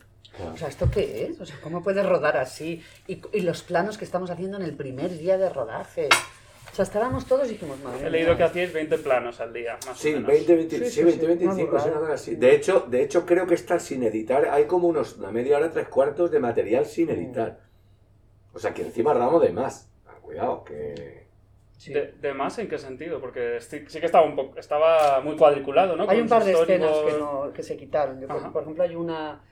[0.53, 1.39] O sea, ¿esto qué es?
[1.39, 2.83] O sea, ¿cómo puedes rodar así?
[3.07, 6.09] Y, y los planos que estamos haciendo en el primer día de rodaje.
[6.69, 8.37] O sea, estábamos todos y dijimos, madre He leído mía".
[8.39, 10.27] que hacíais 20 planos al día, más Sí, o menos.
[10.27, 12.35] 20, 20, Sí, sí, sí, 20, sí, 25, una sí, así.
[12.35, 14.49] De hecho, de hecho, creo que está sin editar.
[14.49, 17.61] Hay como unos, una media hora, tres cuartos de material sin editar.
[18.53, 19.89] O sea, que encima ramo de más.
[20.05, 21.24] Ah, Cuidado, que...
[21.77, 21.93] Sí.
[21.93, 23.19] De, de más en qué sentido?
[23.19, 26.03] Porque sí, sí que estaba un poco, estaba muy cuadriculado, ¿no?
[26.03, 28.19] Hay Con un par de sus escenas históricos- que, no, que se quitaron.
[28.21, 29.43] Yo, por, por ejemplo, hay una,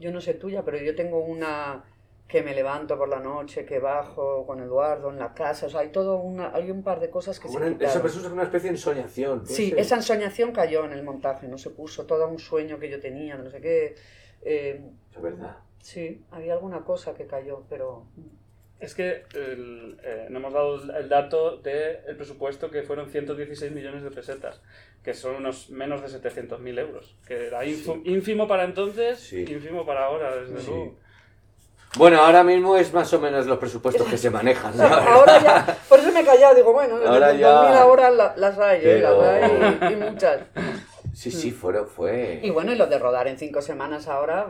[0.00, 1.84] yo no sé tuya, pero yo tengo una
[2.26, 5.66] que me levanto por la noche, que bajo con Eduardo en la casa.
[5.66, 8.06] O sea, hay todo una, hay un par de cosas que Como se una- quitaron.
[8.06, 9.46] eso, es una especie de ensoñación.
[9.46, 9.78] Sí, ser.
[9.78, 13.36] esa ensoñación cayó en el montaje, no se puso todo un sueño que yo tenía,
[13.36, 13.94] no sé qué.
[14.42, 14.82] Eh,
[15.14, 15.58] Es verdad.
[15.78, 18.06] sí, había alguna cosa que cayó, pero
[18.78, 24.02] Es que el, eh, no hemos dado el dato del presupuesto que fueron 116 millones
[24.02, 24.60] de pesetas,
[25.02, 29.46] que son unos menos de 700.000 euros, que era info- ínfimo para entonces, Sí.
[29.48, 30.66] ínfimo para ahora, desde Sí.
[30.68, 30.94] luego.
[31.96, 34.74] Bueno, ahora mismo es más o menos los presupuestos que se manejan.
[34.80, 38.34] ahora ya, por eso me he callado, digo, bueno, Ahora de ya- 2000 ahora la-
[38.36, 38.82] las hay, ¿eh?
[38.82, 40.40] Pero- las hay y, y muchas.
[41.14, 41.86] Sí, sí, fue...
[41.86, 42.40] fue...
[42.42, 44.48] Y bueno, y lo de rodar en cinco semanas ahora...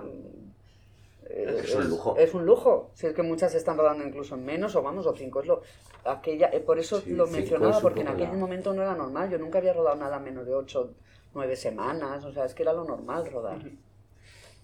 [1.39, 2.17] eh, Es un lujo.
[2.17, 2.91] Es un lujo.
[2.95, 5.63] Si es que muchas están rodando incluso en menos, o vamos, o cinco es lo.
[6.05, 9.29] Aquella, eh, por eso Sí, lo mencionaba, porque en aquel la- momento no era normal.
[9.31, 10.95] Yo nunca había rodado nada menos de ocho,
[11.35, 12.25] nueve semanas.
[12.25, 13.59] O sea, es que era lo normal rodar.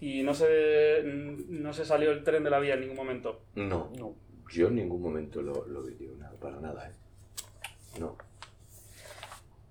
[0.00, 3.40] Y no se, no se salió el tren de la vía en ningún momento.
[3.54, 4.14] No, No.
[4.50, 8.00] yo en ningún momento lo, lo vi, nada, para nada, ¿eh?
[8.00, 8.16] No.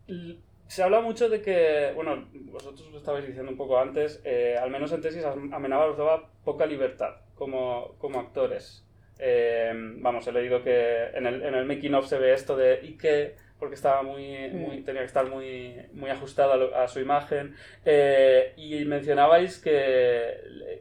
[0.08, 0.38] L-
[0.74, 4.70] Se habla mucho de que, bueno, vosotros lo estabais diciendo un poco antes, eh, al
[4.72, 8.86] menos en tesis Amenábar os daba poca libertad como, como actores.
[9.20, 9.74] Eh,
[10.06, 12.98] vamos, he leído que en el, en el making of se ve esto de y
[12.98, 14.86] que porque estaba muy, muy Mm.
[14.86, 17.54] tenía que estar muy, muy ajustado a, lo- a su imagen
[17.86, 20.38] Eh, y mencionabais que,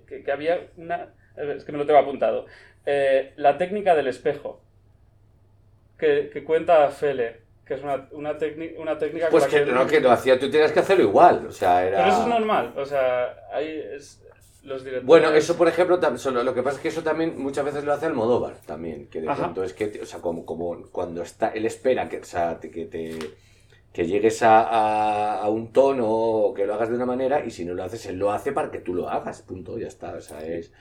[0.07, 2.47] que, que había una es que me lo tengo apuntado
[2.87, 4.63] Eh, la técnica del espejo
[5.99, 7.40] que, que cuenta Fele
[7.71, 10.73] que es una, una, técnica una técnica Pues que no, que lo hacía, tú tenías
[10.73, 11.99] que hacerlo igual, o sea, era...
[11.99, 14.21] pero eso es normal o sea ahí es
[14.65, 15.99] los directores Bueno, eso por ejemplo,
[16.43, 19.29] lo que pasa es que eso también muchas veces lo hace Almodóvar también, que de
[19.29, 19.43] Ajá.
[19.45, 22.71] pronto es que, o sea, como, como cuando está, él espera que, o sea, te-
[22.71, 23.17] que te
[23.93, 27.51] que llegues a, a- a un tono o que lo hagas de una manera y
[27.51, 30.15] si no lo haces, él lo hace para que tú lo hagas, punto, ya está,
[30.15, 30.73] o sea, es,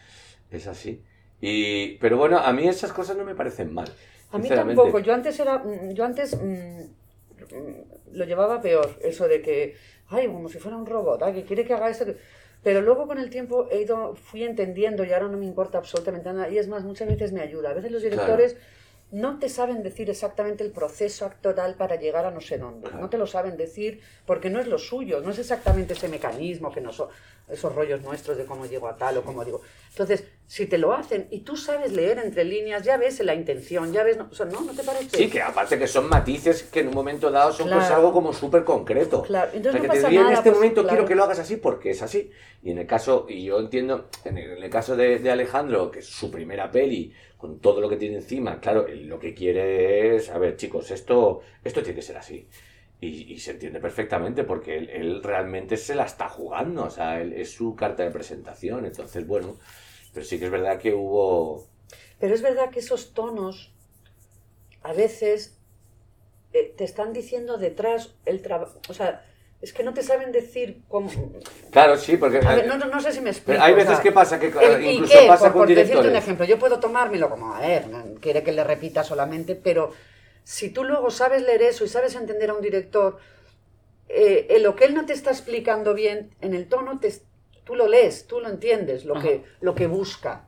[0.51, 1.03] es así.
[1.41, 3.89] Y, pero bueno, a mí esas cosas no me parecen mal.
[4.31, 4.99] A mí tampoco.
[4.99, 5.57] Yo antes era.
[5.59, 7.75] mm, Yo antes mm, mm,
[8.13, 8.89] lo llevaba peor.
[9.01, 9.75] Eso de que.
[10.09, 11.21] Ay, como si fuera un robot.
[11.23, 12.05] Ay, que quiere que haga esto.
[12.05, 12.17] que-".
[12.63, 16.31] Pero luego con el tiempo he ido, fui entendiendo y ahora no me importa absolutamente
[16.33, 16.49] nada.
[16.49, 17.69] Y es más, muchas veces me ayuda.
[17.69, 18.15] A veces los Claro.
[18.17, 18.57] directores
[19.11, 22.87] no te saben decir exactamente el proceso actoral para llegar a no sé dónde.
[22.89, 23.01] Claro.
[23.01, 25.21] No te lo saben decir porque no es lo suyo.
[25.21, 27.07] No es exactamente ese mecanismo que no son
[27.49, 29.61] esos rollos nuestros de cómo llego a tal o cómo digo.
[29.89, 33.91] Entonces, si te lo hacen y tú sabes leer entre líneas, ya ves la intención,
[33.91, 34.61] ya ves, no, o sea, ¿no?
[34.61, 35.17] ¿No te parece?
[35.17, 38.33] Sí, que aparte que son matices que en un momento dado son pues algo como
[38.33, 39.23] súper concreto.
[39.23, 40.89] Claro, entonces o sea, no que te en este pues, momento claro.
[40.89, 42.31] quiero que lo hagas así porque es así.
[42.63, 46.07] Y en el caso, y yo entiendo, en el, caso de, de Alejandro, que es
[46.07, 50.37] su primera peli, con todo lo que tiene encima, claro, lo que quiere es, a
[50.37, 52.45] ver, chicos, esto, esto tiene que ser así.
[53.01, 57.21] Y, y se entiende perfectamente porque él, él realmente se la está jugando, o sea,
[57.21, 58.85] él- es su carta de presentación.
[58.85, 59.57] Entonces, bueno,
[60.13, 61.65] pero sí que es verdad que hubo...
[62.19, 63.73] Pero es verdad que esos tonos
[64.83, 65.57] a veces
[66.53, 68.81] eh, te están diciendo detrás el trabajo.
[68.89, 69.25] O sea,
[69.61, 71.09] es que no te saben decir cómo.
[71.71, 72.39] Claro, sí, porque...
[72.45, 73.61] A ver, no, no, no sé si me explico.
[73.61, 75.27] Hay o veces sea, que pasa que el- ¿y incluso qué?
[75.27, 77.85] pasa por, con por decirte un ejemplo, yo puedo tomármelo como, a ver,
[78.19, 79.91] quiere que le repita solamente, pero
[80.49, 83.19] si tú luego sabes leer eso y sabes entender a un director,
[84.07, 87.13] eh, en lo que él no te está explicando bien, en el tono te,
[87.63, 89.27] tú lo lees, tú lo entiendes, lo, Ajá.
[89.27, 90.47] que, lo que busca.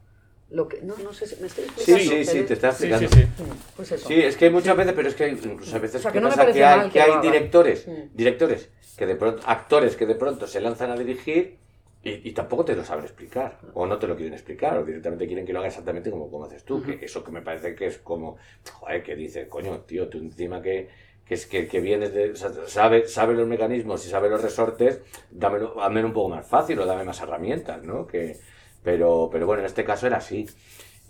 [0.49, 2.11] Lo que, no, no sé si me estoy Sí, explicando.
[2.11, 3.09] sí, sí, pero- te está Sí, explicando.
[3.15, 3.43] sí, sí.
[3.43, 4.07] Mm, Pues eso.
[4.07, 6.11] Sí, es que hay muchas veces, pero es que hay incluso a veces O sea,
[6.11, 9.95] que que no pasa que hay, que que hay directores, directores, que de pronto, actores
[9.95, 11.59] que de pronto se lanzan a dirigir
[12.03, 15.27] y, y tampoco te lo saben explicar, o no te lo quieren explicar, o directamente
[15.27, 17.87] quieren que lo haga exactamente como, como haces tú, que eso que me parece que
[17.87, 18.37] es como,
[18.71, 20.89] joder, que dices, coño, tío, tú encima que,
[21.25, 24.41] que es que, que vienes de, o sea, sabe, sabe los mecanismos y sabe los
[24.41, 28.07] resortes, dámelo, dámelo un poco más fácil o dame más herramientas, ¿no?
[28.07, 28.37] Que,
[28.83, 30.47] pero, pero bueno, en este caso era así.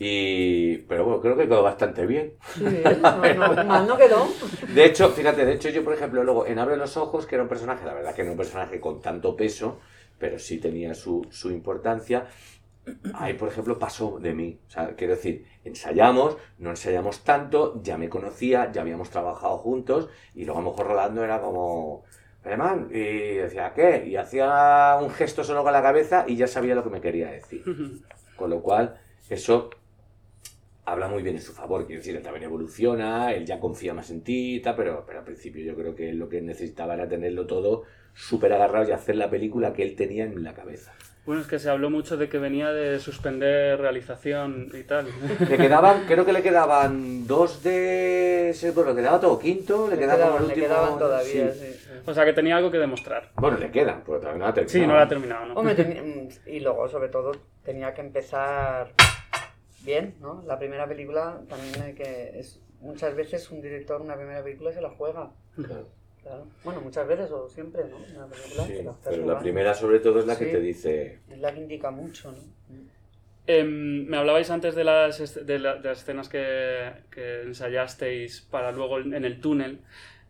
[0.03, 2.33] Y, pero bueno, creo que quedó bastante bien.
[2.55, 4.27] Sí, no, no, mal no quedó.
[4.73, 7.43] De hecho, fíjate, de hecho yo, por ejemplo, luego en Abre los Ojos, que era
[7.43, 9.79] un personaje, la verdad que no era un personaje con tanto peso,
[10.21, 12.27] pero sí tenía su, su importancia,
[13.15, 14.59] ahí, por ejemplo, pasó de mí.
[14.67, 20.09] O sea, quiero decir, ensayamos, no ensayamos tanto, ya me conocía, ya habíamos trabajado juntos,
[20.35, 22.03] y luego a lo mejor Rolando era como...
[22.43, 24.05] Alemán, y decía, ¿qué?
[24.07, 27.29] Y hacía un gesto solo con la cabeza y ya sabía lo que me quería
[27.29, 27.63] decir.
[28.35, 29.69] Con lo cual, eso
[30.85, 31.85] habla muy bien en su favor.
[31.85, 35.19] Quiero decir, él también evoluciona, él ya confía más en ti, y tal, pero, pero
[35.19, 38.91] al principio yo creo que él lo que necesitaba era tenerlo todo súper agarrado y
[38.91, 40.93] hacer la película que él tenía en la cabeza.
[41.23, 45.07] Bueno, es que se habló mucho de que venía de suspender realización y tal.
[45.47, 48.55] Le quedaban, creo que le quedaban dos de...
[48.73, 50.67] Bueno, le quedaba todo quinto, le, Le quedaba como quedaban, el le último...
[50.67, 51.59] quedaban todavía, sí.
[51.59, 51.73] sí.
[51.73, 51.89] sí.
[52.07, 53.29] O sea, que tenía algo que demostrar.
[53.35, 54.79] Bueno, le quedan, pero todavía no la ha terminado.
[54.79, 55.53] Sí, no la ha terminado, ¿no?
[55.53, 58.93] Hombre, y luego, sobre todo, tenía que empezar
[59.83, 60.43] bien, ¿no?
[60.47, 62.39] La primera película también hay que...
[62.39, 65.29] Es, muchas veces un director una primera película se la juega.
[65.55, 65.87] Claro.
[66.23, 66.45] Claro.
[66.63, 67.97] Bueno, muchas veces o siempre, ¿no?
[67.97, 70.51] Una película Sí, pero la primera sobre todo es la que Sí.
[70.51, 71.19] te dice...
[71.29, 72.37] Es la que indica mucho, ¿no?
[73.47, 78.71] Em, me hablabais antes de las, de la- de las escenas que, que ensayasteis para
[78.71, 79.79] luego en el túnel.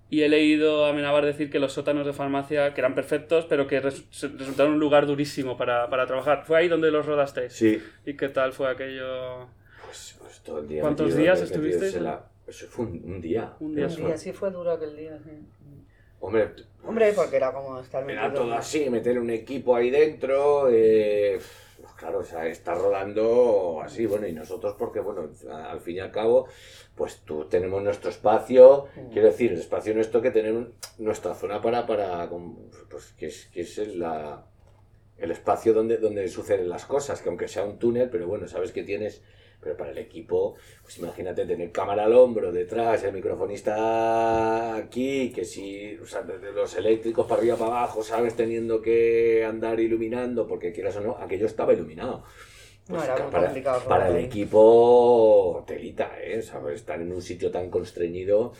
[0.09, 3.67] Y he leído a Amenábar decir que los sótanos de farmacia, que eran perfectos, pero
[3.67, 4.05] que res-
[4.37, 6.45] resultaron un lugar durísimo para, para trabajar.
[6.45, 7.53] ¿Fue ahí donde los rodasteis?
[7.53, 9.47] Sí, ¿Y qué tal fue aquello?
[9.85, 10.81] pues, pues todo el día...
[10.81, 12.01] ¿Cuántos metido- días estuvisteis?
[12.01, 13.53] la- Eso fue un, un día.
[13.59, 14.07] Un día Un solo.
[14.07, 15.31] día sí fue duro aquel día, sí.
[16.21, 16.51] Hombre,
[16.83, 21.39] Hombre, porque era como estar Era todo así, meter un equipo ahí dentro, eh,
[21.79, 25.99] pues claro, o sea, está rodando así, bueno, y nosotros porque, bueno, al fin y
[25.99, 26.47] al cabo,
[26.95, 29.11] pues tú tenemos nuestro espacio, Mm.
[29.11, 32.29] quiero decir, el espacio nuestro que tenemos, nuestra zona para, para
[32.89, 34.45] pues que es, que es la-
[35.17, 38.71] el espacio donde, donde suceden las cosas, que aunque sea un túnel, pero bueno, sabes
[38.71, 39.21] que tienes,
[39.61, 45.45] pero para el equipo, pues imagínate tener cámara al hombro, detrás, el microfonista aquí, que
[45.45, 50.47] si, o sea, desde los eléctricos para arriba, para abajo, sabes, teniendo que andar iluminando,
[50.47, 52.23] porque quieras o no, aquello estaba iluminado.
[52.87, 56.41] No, Pues, era ca- muy para, complicado para el equipo, telita, ¿eh?
[56.41, 56.75] ¿Sabes?
[56.75, 58.53] Estar en un sitio tan constreñido.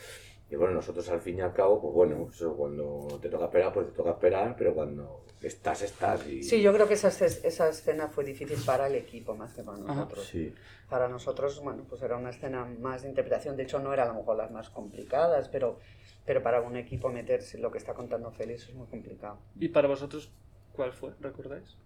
[0.52, 3.72] Y bueno, nosotros al fin y al cabo, pues bueno, eso, cuando te toca esperar,
[3.74, 6.28] pues te toca esperar, pero cuando estás, estás.
[6.28, 6.44] Y...
[6.44, 9.64] Sí, yo creo que esa, es- esa escena fue difícil para el equipo más que
[9.64, 10.26] para nosotros.
[10.26, 10.54] Sí.
[10.90, 13.56] Para nosotros, bueno, pues era una escena más de interpretación.
[13.56, 15.80] De hecho, no era a lo mejor las más complicadas, pero,
[16.26, 19.40] pero para un equipo meterse lo que está contando Félix es muy complicado.
[19.58, 20.34] ¿Y para vosotros
[20.74, 21.14] cuál fue?
[21.22, 21.78] ¿Recordáis?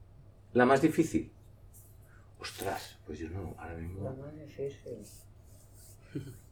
[0.54, 1.32] La más difícil.
[2.39, 4.10] Ostras, pues yo no, ahora La mismo.
[4.10, 4.97] más difícil.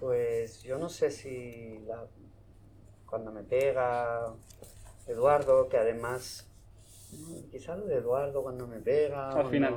[0.00, 2.04] Pues yo no sé si la,
[3.06, 4.34] cuando me pega
[5.06, 6.46] Eduardo, que además,
[7.12, 9.28] mm, quizá lo de Eduardo cuando me pega.
[9.28, 9.74] Al cuando- final.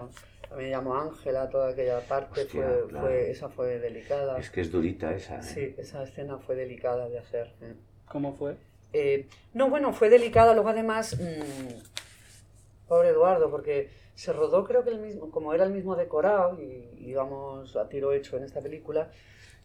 [0.58, 3.06] Me llamo Ángela, toda aquella parte, Hostia, fue, claro.
[3.06, 4.40] fue- esa fue delicada.
[4.40, 5.38] Es que es durita esa.
[5.40, 5.44] ¿eh?
[5.44, 7.54] Sí, esa escena fue delicada de hacer.
[7.62, 7.76] eh.
[8.08, 8.58] ¿Cómo fue?
[8.92, 10.56] Eh, no, bueno, fue delicada.
[10.56, 15.72] Luego, además, mm, pobre Eduardo, porque se rodó, creo que el mismo, como era el
[15.72, 19.12] mismo decorado y íbamos a tiro hecho en esta película,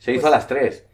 [0.05, 0.87] Se hizo Pues- a las tres.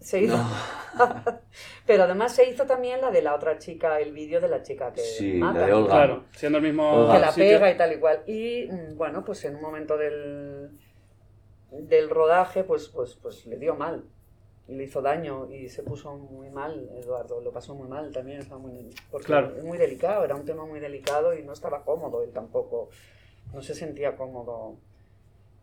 [0.00, 0.36] se hizo.
[1.86, 4.92] Pero además se hizo también la de la otra chica, el vídeo de la chica
[4.92, 5.88] que Sí, la matan, de Olga.
[5.90, 7.12] Claro, siendo el mismo Olga.
[7.14, 8.22] que la pega y tal y cual.
[8.26, 10.70] Y mm, bueno, pues en un momento del,
[11.70, 14.04] del rodaje, pues, pues, pues le dio mal.
[14.68, 17.40] Y le hizo daño y se puso muy mal, Eduardo.
[17.40, 18.38] Lo pasó muy mal también.
[18.40, 19.54] Estaba muy, porque Claro.
[19.56, 22.88] es muy delicado, era un tema muy delicado y no estaba cómodo él tampoco.
[23.52, 24.76] No se sentía cómodo.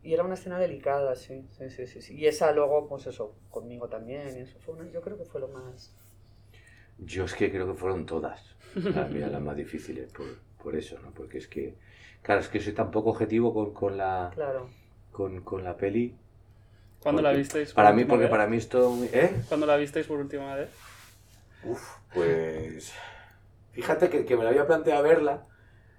[0.07, 2.15] Y era una escena delicada, sí, sí, sí, sí, sí.
[2.15, 5.41] Y esa luego, pues eso, conmigo también, y eso fue una- yo creo que fue
[5.41, 5.91] lo más...
[6.97, 10.25] Yo es que creo que fueron todas las, mías las más difíciles, por,
[10.63, 11.11] por eso, ¿no?
[11.11, 11.75] Porque es que,
[12.21, 14.69] claro, es que soy tan poco objetivo con, con la, Claro.
[15.11, 16.15] con, con la peli.
[17.03, 17.73] ¿Cuándo la visteis?
[17.73, 18.31] por Para mí, porque vez?
[18.31, 18.89] para mí esto...
[18.89, 19.29] muy- ¿Eh?
[19.49, 20.69] ¿Cuándo la visteis por última vez?
[21.65, 21.81] Uf,
[22.13, 22.93] pues...
[23.73, 25.43] Fíjate que, que me la había planteado verla,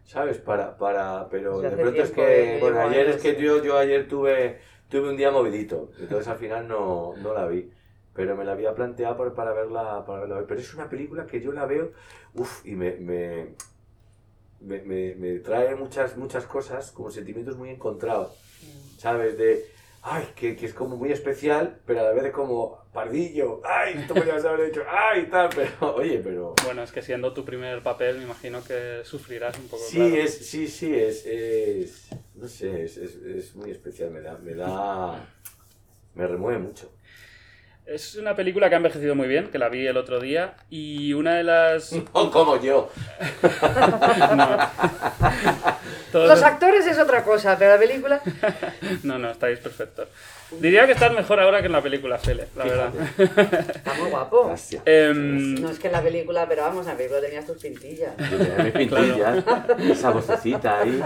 [0.09, 0.38] ¿sabes?
[0.38, 3.79] Para, para, pero Ya de hace pronto es que, bueno, ayer es que yo, yo
[3.79, 7.71] ayer tuve, tuve un día movidito, entonces al final no, no la vi.
[8.14, 10.44] Pero me la había planteado por- para verla, para verla hoy.
[10.49, 11.92] Pero es una película que yo la veo,
[12.35, 13.55] uff, y me, me,
[14.61, 18.33] me, me- me trae muchas, muchas cosas, como sentimientos muy encontrados,
[18.97, 19.38] ¿sabes?
[19.38, 19.66] De,
[20.02, 23.94] ay, que, que es como muy especial, pero a la vez es como pardillo, ay,
[23.98, 26.54] esto podrías haber hecho, ay, tal, pero, oye, pero...
[26.64, 29.82] Bueno, es que siendo tu primer papel, me imagino que sufrirás un poco.
[29.82, 30.14] Sí, claro.
[30.16, 34.54] es, sí, sí, es, es no sé, es, es, es muy especial, me da, me
[34.54, 35.26] da,
[36.14, 36.90] me remueve mucho.
[37.88, 41.14] Es una película que ha envejecido muy bien, que la vi el otro día, y
[41.14, 41.92] una de las...
[42.14, 42.90] No como yo.
[44.37, 44.58] No.
[46.12, 48.21] Todos Los actores es otra cosa, pero la película...
[49.03, 50.09] No, no, estáis perfectos.
[50.61, 52.92] Diría que estás mejor ahora que en la película, Fele, la verdad.
[53.18, 54.55] Está muy guapo.
[54.87, 58.16] Em, No es que en la película, pero vamos, en la película tenías tus pintillas.
[58.16, 59.44] Tenía mis pintillas,
[59.90, 61.03] esa vocecita ahí.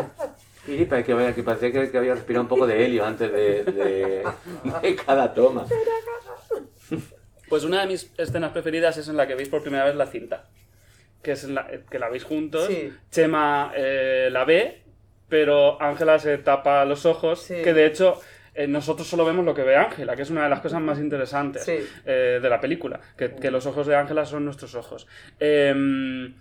[0.68, 3.32] Y pa- que, vaya- que parecía que, que había respirado un poco de helio antes
[3.32, 4.24] de, de-
[4.82, 5.66] de cada toma.
[7.48, 10.06] Pues una de mis escenas preferidas es en la que veis por primera vez la
[10.06, 10.44] cinta.
[11.22, 12.66] Que es en la que la veis juntos.
[12.68, 12.92] Sí.
[13.10, 14.81] Chema eh, la ve,
[15.32, 17.40] pero Ángela se tapa los ojos.
[17.40, 17.62] Sí.
[17.62, 18.20] Que de hecho
[18.54, 20.98] eh, nosotros solo vemos lo que ve Ángela, que es una de las cosas más
[20.98, 21.78] interesantes Sí.
[22.04, 23.00] eh, de la película.
[23.16, 25.06] Que, que los ojos de Ángela son nuestros ojos.
[25.40, 26.34] Em,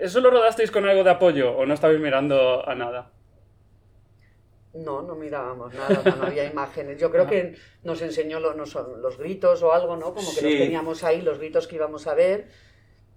[0.00, 3.10] ¿Eso lo rodasteis con algo de apoyo o no estabais mirando a nada?
[4.72, 6.98] No, no mirábamos nada, no, había imágenes.
[6.98, 10.14] Yo creo que nos enseñó lo- nos- los gritos o algo, ¿no?
[10.14, 10.58] Como que los Sí.
[10.58, 12.48] teníamos ahí, los gritos que íbamos a ver,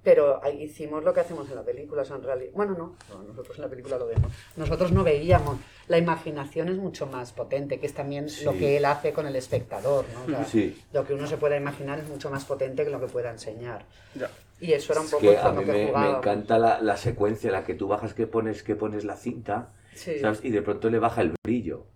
[0.03, 2.51] pero hicimos lo que hacemos en la película, en realidad...
[2.55, 4.31] Bueno, no, no, nosotros en la película lo vemos.
[4.55, 5.57] Nosotros no veíamos.
[5.87, 9.35] La imaginación es mucho más potente, que es también lo que él hace con el
[9.35, 10.23] espectador, ¿no?
[10.23, 10.81] O sea, Sí.
[10.91, 13.85] Lo que uno se pueda imaginar es mucho más potente que lo que pueda enseñar.
[14.15, 14.29] Ya.
[14.59, 16.81] Y eso era un Es poco que con a mí que me, me encanta la,
[16.81, 20.39] la secuencia, la que tú bajas que pones, que pones la cinta, Sí, ¿sabes?
[20.43, 21.87] Y de pronto le baja el brillo.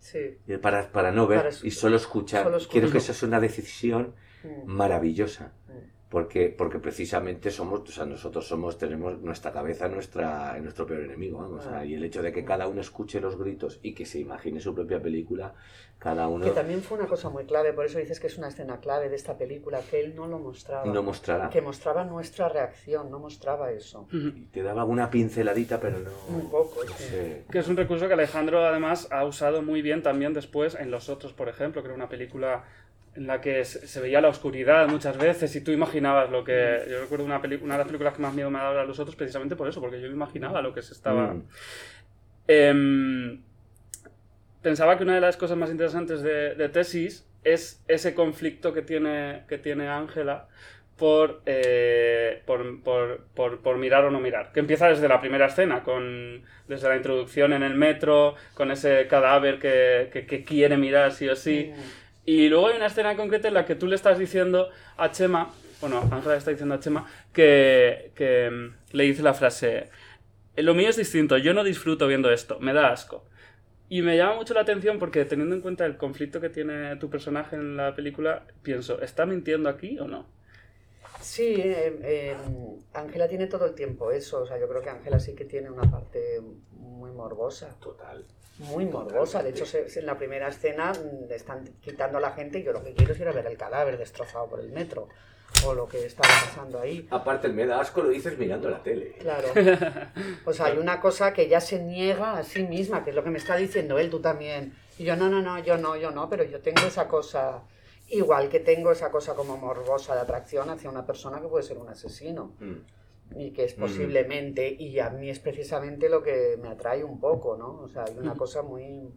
[0.62, 2.44] Para, para no ver Para y solo escuchar.
[2.44, 2.98] solo Creo que escuchar.
[2.98, 4.14] esa es una decisión
[4.44, 5.54] Mm, maravillosa.
[6.10, 11.40] Porque, porque precisamente somos, o sea, nosotros somos, tenemos nuestra cabeza nuestra, nuestro peor enemigo,
[11.40, 11.66] vamos.
[11.68, 11.84] Ah.
[11.84, 14.74] y el hecho de que cada uno escuche los gritos y que se imagine su
[14.74, 15.56] propia película,
[15.98, 18.50] cada uno Que también fue una cosa muy clave, por eso dices que es una
[18.50, 20.86] escena clave de esta película, que él no lo mostraba.
[20.86, 21.50] no mostrará.
[21.50, 24.08] que mostraba nuestra reacción, no mostraba eso.
[24.12, 26.12] Y te daba una pinceladita, pero no.
[26.30, 27.46] Un poco, no sé.
[27.50, 31.10] Que es un recurso que Alejandro además ha usado muy bien también después en Los
[31.10, 32.66] Otros, por ejemplo, que era una película
[33.16, 36.84] en la que se veía la oscuridad muchas veces y tú imaginabas lo que...
[36.90, 38.84] Yo recuerdo una, peli- una de las películas que más miedo me ha dado a
[38.86, 41.34] Los Otros precisamente por eso, porque yo imaginaba lo que se estaba...
[41.34, 41.44] Mm.
[42.48, 43.42] Em,
[44.62, 48.82] pensaba que una de las cosas más interesantes de, de Tesis es ese conflicto que
[48.82, 50.48] tiene que tiene Ángela
[50.98, 54.52] por, eh, por, por- por- por mirar o no mirar.
[54.54, 59.06] Que empieza desde la primera escena, con, desde la introducción en el metro, con ese
[59.08, 61.74] cadáver que, que- que quiere mirar sí o sí.
[62.26, 65.52] Y luego hay una escena concreta en la que tú le estás diciendo a Chema,
[65.80, 69.90] bueno, Ángela le está diciendo a Chema, que, que mm, le dice la frase,
[70.56, 73.26] lo mío es distinto, yo no disfruto viendo esto, me da asco.
[73.90, 77.10] Y me llama mucho la atención porque teniendo en cuenta el conflicto que tiene tu
[77.10, 80.28] personaje en la película, pienso, ¿está mintiendo aquí o no?
[81.22, 82.36] Sí, eh, eh,
[82.94, 85.70] Ángela tiene todo el tiempo eso, o sea, yo creo que Ángela sí que tiene
[85.70, 88.24] una parte muy morbosa, Total.
[88.60, 89.42] muy morbosa.
[89.44, 92.64] De hecho, se- se- en la primera escena mm, están quitando a la gente y
[92.64, 95.08] yo lo que quiero es ir a ver el cadáver destrozado por el metro,
[95.66, 97.08] o lo que estaba pasando ahí.
[97.12, 99.14] Aparte, el me da asco lo dices mirando la tele.
[99.20, 99.48] Claro.
[100.46, 103.24] O sea, hay una cosa que ya se niega a sí misma, que es lo
[103.24, 104.76] que me está diciendo él, tú también.
[104.98, 107.64] Y yo, no, no, no, yo no, yo no, pero yo tengo esa cosa,
[108.10, 111.78] igual que tengo esa cosa como morbosa de atracción hacia una persona que puede ser
[111.78, 112.54] un asesino.
[112.60, 113.38] Mm.
[113.38, 117.58] Y que es posiblemente, y a mí es precisamente lo que me atrae un poco,
[117.58, 117.82] ¿no?
[117.82, 119.10] O sea, hay una cosa muy,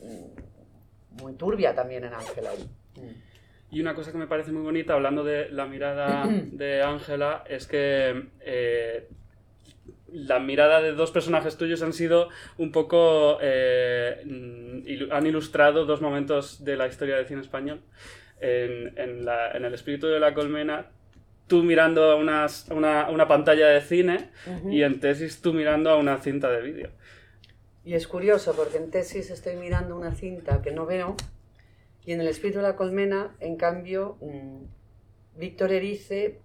[0.00, 2.52] mm, muy turbia también en Ángela.
[2.94, 3.26] Mm.
[3.72, 7.66] Y una cosa que me parece muy bonita, hablando de la mirada de Ángela, es
[7.66, 9.08] que eh,
[10.12, 12.28] la mirada de dos personajes tuyos han sido
[12.58, 13.38] un poco...
[13.40, 14.22] eh,
[15.10, 17.80] han ilustrado dos momentos de la historia del cine español.
[18.40, 20.90] En, en la- en El espíritu de la colmena,
[21.46, 24.30] tú mirando a, unas- a una, a una pantalla de cine
[24.70, 26.90] y en tesis tú mirando a una cinta de vídeo.
[27.84, 31.16] Y es curioso porque en tesis estoy mirando una cinta que no veo
[32.04, 34.64] y en El espíritu de la colmena, en cambio, mm,
[35.38, 36.40] Víctor Erice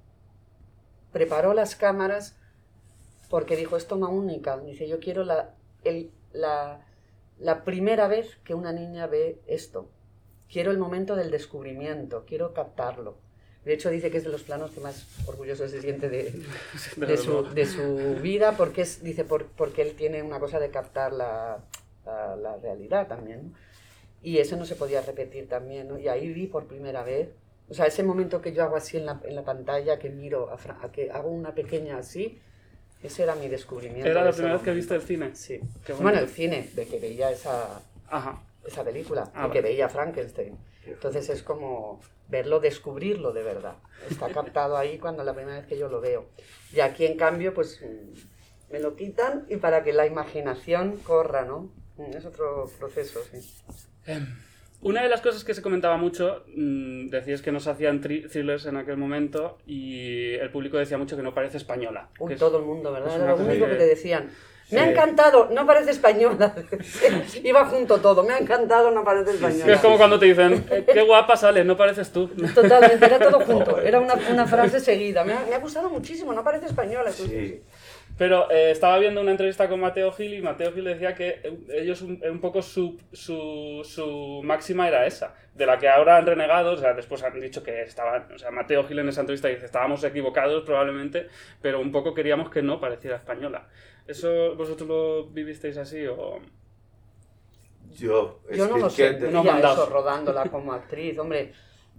[1.12, 2.40] preparó las cámaras
[3.32, 4.60] porque dijo, es toma única.
[4.60, 6.86] Dice, yo quiero la, el- la,
[7.40, 9.90] la primera vez que una niña ve esto.
[10.52, 13.16] Quiero el momento del descubrimiento, quiero captarlo.
[13.66, 16.34] De hecho, dice que es de los planos que más orgulloso se siente de,
[17.08, 20.70] de su, de su vida, porque es, dice, por- porque él tiene una cosa de
[20.70, 21.60] captar la,
[22.06, 23.52] la, la realidad también.
[23.52, 23.58] ¿no?
[24.24, 25.98] Y eso no se podía repetir también, ¿no?
[25.98, 27.30] Y ahí vi por primera vez,
[27.70, 30.52] o sea, ese momento que yo hago así en la, en la pantalla, que miro,
[30.52, 32.40] a, Fra- a que hago una pequeña así,
[33.04, 34.08] ese era mi descubrimiento.
[34.10, 35.36] Era de la primera vez que viste el cine.
[35.36, 35.60] Sí.
[36.00, 38.42] Bueno, el cine, de que veía esa, Ajá.
[38.66, 40.58] esa película, Ah, y que veía Frankenstein.
[40.86, 43.76] Entonces es como verlo, descubrirlo de verdad.
[44.10, 46.28] Está captado ahí cuando la primera vez que yo lo veo.
[46.74, 51.44] Y aquí, en cambio, pues mm, me lo quitan y para que la imaginación corra,
[51.46, 51.72] ¿no?
[51.98, 53.40] Mm, Es otro proceso, sí.
[54.84, 58.66] Una de las cosas que se comentaba mucho, mm, decías que no se hacían thrillers
[58.66, 62.10] en aquel momento y el público decía mucho que no parece española.
[62.20, 63.16] Uy, que es- todo el mundo, ¿verdad?
[63.16, 64.30] Era lo único que- que te decían.
[64.72, 64.92] Me ha Sí.
[64.92, 66.56] encantado, no parece española.
[67.44, 69.74] Iba junto todo, me ha encantado, no parece española.
[69.74, 72.30] es como cuando te dicen, "Eh, qué guapa sales, no pareces tú.
[72.56, 75.24] Totalmente, era todo junto, era una, una frase seguida.
[75.26, 77.12] Me ha, me ha gustado muchísimo, no parece española.
[77.12, 77.62] Sí.
[78.22, 81.58] Pero eh, estaba viendo una entrevista con Mateo Gil y Mateo Gil decía que eh,
[81.72, 86.28] ellos un, un poco su, su, su máxima era esa, de la que ahora han
[86.28, 89.48] renegado, o sea, después han dicho que estaban, o sea, Mateo Gil en esa entrevista
[89.48, 91.30] dice, estábamos equivocados probablemente,
[91.64, 93.68] pero un poco queríamos que no pareciera española.
[94.06, 96.38] ¿Eso vosotros lo vivisteis así o...?
[97.98, 101.54] Yo, es Yo no que- lo sé, que- no eso rodándola como actriz, hombre.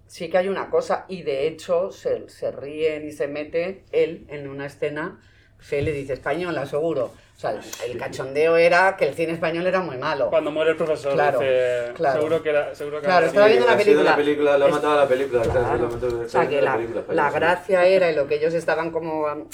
[0.07, 4.25] Sí que hay una cosa, y de hecho se, se ríen y se mete él
[4.29, 5.21] en una escena,
[5.63, 7.13] se le dice española, seguro.
[7.37, 10.31] O sea, el, cachondeo era que el cine español era muy malo.
[10.31, 12.21] Cuando muere el profesor, Claro, dice, claro.
[12.21, 12.75] seguro que era...
[12.75, 14.17] Seguro que Claro, era- estaba viendo ha la sido la película.
[14.17, 15.43] película, lo ha matado a la película.
[15.43, 15.79] claro, Claro.
[15.79, 18.55] lo ha matado- O sea, que la, película, la gracia era, y lo que ellos
[18.55, 19.49] estaban como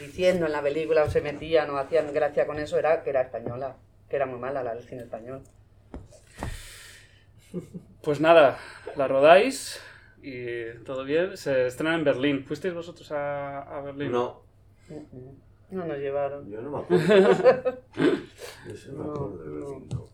[0.00, 3.20] diciendo en la película, o se metían o hacían gracia con eso, era que era
[3.22, 3.76] española,
[4.08, 5.42] que era muy mala la del cine español.
[8.02, 8.58] Pues nada,
[8.96, 9.80] la rodáis
[10.22, 11.36] y todo bien.
[11.36, 12.44] Se estrena en Berlín.
[12.46, 14.10] ¿Fuisteis vosotros a, a Berlín?
[14.12, 14.41] No,
[15.70, 16.50] No nos llevaron.
[16.50, 17.78] yo no me acuerdo.
[18.68, 20.08] Yo sí me No, acuerdo de no.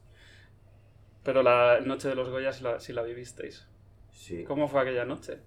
[1.24, 3.66] Pero la noche de los Goya sí la, sí la vivisteis.
[4.12, 4.44] Sí.
[4.44, 5.40] ¿Cómo fue aquella noche?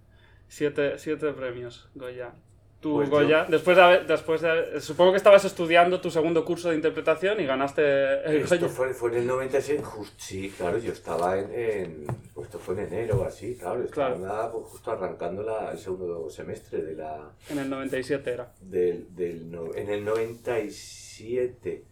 [0.48, 2.34] Siete, siete premios, Goya.
[2.82, 6.10] Tú, Pues yo- Goya, después de, haber- después de haber- Supongo que estabas estudiando tu
[6.10, 7.82] segundo curso de interpretación y ganaste
[8.28, 8.70] el Esto Goya.
[8.70, 12.74] fue, fue en el 96, just, sí, claro, yo estaba en, en- pues esto fue
[12.74, 14.20] en enero o así, claro, estaba Claro.
[14.26, 18.52] nada, pues, justo arrancando la- el segundo semestre de la, En el 97 era.
[18.62, 21.84] del, del no- en el 97.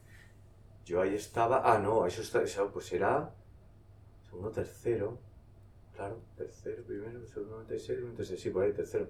[0.85, 3.29] Yo ahí estaba, ah no, eso, está, eso pues era
[4.27, 5.19] segundo, tercero,
[5.95, 9.07] claro, tercero, primero, segundo, 96, 96, sí, por ahí, tercero.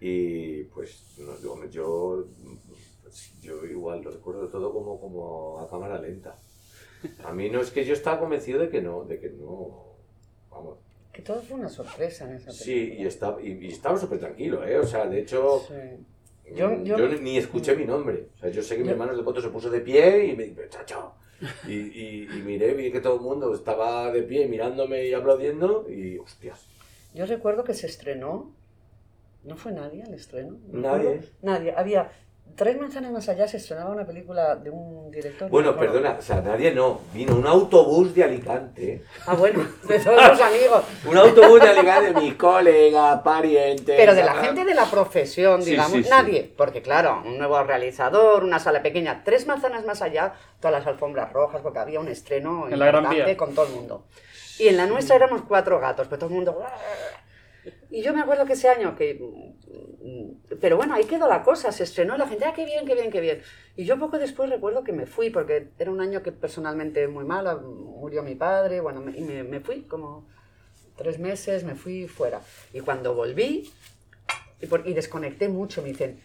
[0.00, 2.24] Y pues no, yo, yo,
[3.02, 6.36] pues, yo igual lo recuerdo todo como, como a cámara lenta.
[7.24, 9.94] A mí no es que yo estaba convencido de que no, de que no,
[10.50, 10.78] vamos.
[11.12, 14.66] Que todo fue una sorpresa en esa Sí, y estaba, y, y estaba súper tranquilo,
[14.66, 14.78] ¿eh?
[14.78, 16.54] O sea, de hecho, Sí.
[16.54, 18.28] yo, Yo- yo- ni escuché mi nombre.
[18.36, 20.44] O sea, yo sé que mi hermano de foto se puso de pie y me
[20.44, 21.12] dijo, chacho.
[21.68, 25.86] Y, y, y miré, vi que todo el mundo estaba de pie mirándome y aplaudiendo
[25.88, 26.66] y, hostias.
[27.14, 28.52] Yo recuerdo que se estrenó.
[29.46, 30.58] ¿No fue nadie al estreno?
[30.72, 31.20] ¿No Nadie.
[31.40, 31.72] Nadie.
[31.76, 32.10] Había
[32.56, 35.48] tres manzanas más allá, se estrenaba una película de un director.
[35.50, 37.00] Bueno, no perdona, o sea, nadie no.
[37.14, 39.04] Vino un autobús de Alicante.
[39.24, 40.84] Ah, bueno, de todos los amigos.
[41.06, 43.94] Un autobús de Alicante, mi colega, pariente.
[43.96, 46.10] Pero de la gente de la profesión, digamos, sí, sí.
[46.10, 46.52] nadie.
[46.56, 51.32] Porque claro, un nuevo realizador, una sala pequeña, tres manzanas más allá, todas las alfombras
[51.32, 53.36] rojas, porque había un estreno En la Gran Vía.
[53.36, 54.06] con todo el mundo.
[54.58, 56.64] Y en la nuestra éramos cuatro gatos, pero todo el mundo...
[57.96, 59.18] Y yo me acuerdo que ese año que...
[60.60, 62.94] Pero bueno, ahí quedó la cosa, se estrenó y la gente, ah, qué bien, qué
[62.94, 63.40] bien, qué bien.
[63.74, 67.24] Y yo poco después recuerdo que me fui, porque era un año que personalmente muy
[67.24, 70.28] malo, murió mi padre, bueno, y me, me fui como
[70.96, 72.42] tres meses, me fui fuera.
[72.74, 73.70] Y cuando volví,
[74.60, 76.20] y, por- y desconecté mucho, me dicen,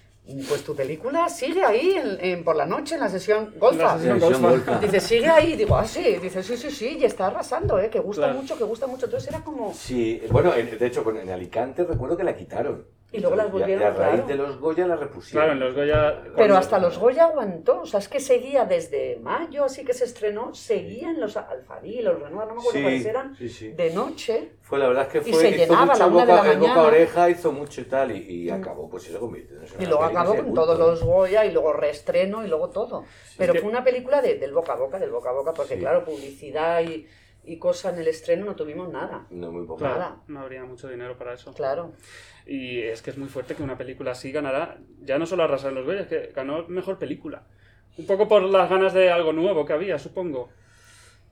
[0.47, 3.84] pues tu película sigue ahí en- en- por la noche en la sesión golfa.
[3.84, 4.72] La sesión Televisión Golfa.
[4.72, 4.86] Golfa.
[4.88, 5.55] Dice, sigue ahí.
[5.55, 6.17] Digo, ah, sí.
[6.22, 7.89] Dice, sí, sí, sí, y está arrasando, ¿eh?
[7.89, 8.39] Que gusta Claro.
[8.41, 9.05] mucho, que gusta mucho.
[9.05, 9.74] Entonces era como...
[9.74, 12.86] Sí, bueno, en- de hecho, en Alicante recuerdo que la quitaron.
[13.14, 14.28] Y luego las volvieron, y a, y a raíz claro.
[14.28, 15.45] de los Goya las repusieron.
[15.45, 16.24] Claro, en los Goya.
[16.36, 20.05] Pero hasta los Goya aguantó, o sea, es que seguía desde mayo, así que se
[20.05, 23.72] estrenó, seguían los Alfadí, los Renoir, no me acuerdo cuáles eran, sí, sí.
[23.74, 24.53] de noche.
[24.62, 26.32] Fue la verdad es que Y fue se hizo llenaba a mucho la una de
[26.32, 26.88] boca, la el boca mañana.
[26.88, 28.53] oreja hizo mucho y tal y, y Mm.
[28.53, 32.45] acabó pues se convirtiéndose en Y luego acabó con todos los Goya y luego reestreno
[32.45, 33.03] y luego todo.
[33.38, 35.74] Pero que- fue una película de- del boca a boca, del boca a boca, porque
[35.74, 35.80] Sí.
[35.82, 37.05] claro, publicidad y,
[37.43, 39.26] y cosa en el estreno no tuvimos nada.
[39.32, 40.22] no muy poco Claro, nada.
[40.28, 41.51] no habría mucho dinero para eso.
[41.53, 41.91] Claro.
[42.46, 45.70] Y es que es muy fuerte que una película así ganará, ya no solo arrasar
[45.70, 47.44] en los Goya, es que ganó mejor película.
[47.98, 50.50] Un poco por las ganas de algo nuevo que había, supongo.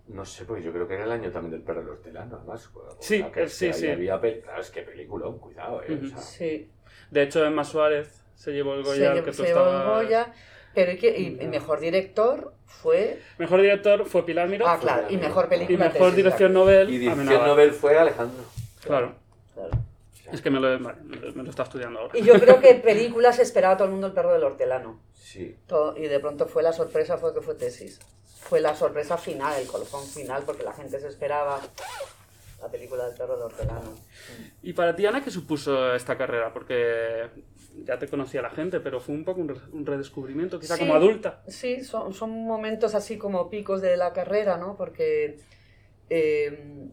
[0.10, 2.68] no sé porque yo creo que era el año también del perro del hortelano además
[2.74, 3.88] o Sí, sea, que, sí, que sí.
[3.90, 6.08] había claro, es que película cuidado eh, o Ujú.
[6.08, 6.70] sea, Sí.
[7.12, 9.70] De hecho, Emma Suárez se llevó el Se, Goya al lle- que tú se llevó
[9.72, 10.34] el Goya.
[10.74, 13.20] Pero y, que- y- y mejor director fue.
[13.38, 14.68] Mejor director fue Pilar Miró.
[14.68, 15.08] Ah, claro.
[15.10, 15.78] Y mejor y película.
[15.86, 16.66] mejor Tesis, dirección claro.
[16.66, 16.90] Nobel.
[16.90, 17.46] y dirección.
[17.48, 18.44] Nobel fue Alejandro
[18.84, 19.14] Claro.
[19.54, 19.72] Claro.
[20.32, 22.18] Es que me lo, me lo- está estudiando ahora.
[22.18, 25.00] Y yo creo que películas esperaba todo el mundo el perro del hortelano.
[25.14, 28.00] sí Todo- y de pronto fue la sorpresa, fue que fue tesis.
[28.42, 31.60] Fue la sorpresa final, el colofón final, porque la gente se esperaba
[32.62, 33.94] la película del perro del hortelano.
[34.64, 36.52] ¿Y para ti, Ana, qué supuso esta carrera?
[36.54, 37.28] Porque
[37.86, 40.82] ya te conocía la gente, pero fue un poco un redescubrimiento, quizá Sí.
[40.82, 41.42] como adulta.
[41.48, 44.76] Sí, son, son momentos así como picos de la carrera, ¿no?
[44.76, 45.40] Porque
[46.10, 46.90] eh,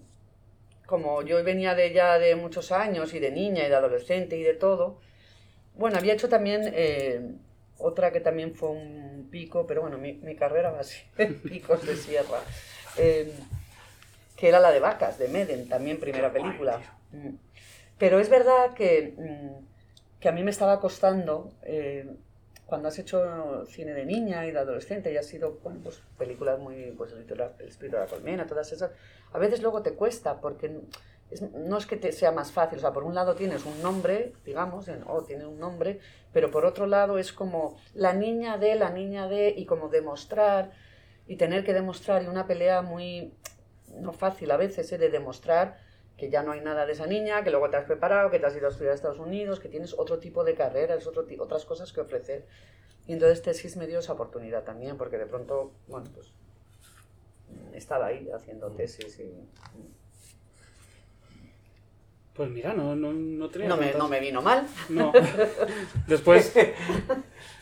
[0.86, 4.42] como yo venía de ya de muchos años y de niña y de adolescente y
[4.42, 4.98] de todo,
[5.74, 7.34] bueno, había hecho también eh,
[7.78, 11.84] otra que también fue un pico, pero bueno, mi, mi carrera va así, en picos
[11.86, 12.40] de sierra,
[12.96, 13.32] eh,
[14.36, 16.80] que era la de Vacas, de Meden, también primera película.
[17.12, 17.36] Mm.
[17.98, 22.06] Pero es verdad que, mm, que a mí me estaba costando, eh,
[22.66, 26.58] cuando has hecho cine de niña y de adolescente y has sido, bueno, pues películas
[26.58, 28.90] muy, pues el espíritu de la- colmena, todas esas,
[29.32, 30.80] a veces luego te cuesta porque
[31.54, 34.32] no es que te sea más fácil, o sea, por un lado tienes un nombre,
[34.44, 36.00] digamos, en, oh, tiene un nombre,
[36.32, 40.72] pero por otro lado es como la niña de, la niña de, y como demostrar,
[41.26, 43.32] y tener que demostrar, y una pelea muy,
[43.94, 44.98] no fácil a veces, ¿eh?
[44.98, 45.78] de demostrar
[46.16, 48.46] que ya no hay nada de esa niña, que luego te has preparado, que te
[48.46, 51.64] has ido a estudiar a Estados Unidos, que tienes otro tipo de carreras, otro otras
[51.64, 52.46] cosas que ofrecer.
[53.06, 56.32] Y entonces Tesis me dio esa oportunidad también, porque de pronto, bueno, pues
[57.48, 59.32] mm, estaba ahí haciendo tesis y
[62.36, 64.66] Pues mira, no, no, no tenía no me, no vino mal.
[64.90, 65.10] No.
[66.06, 66.54] Después.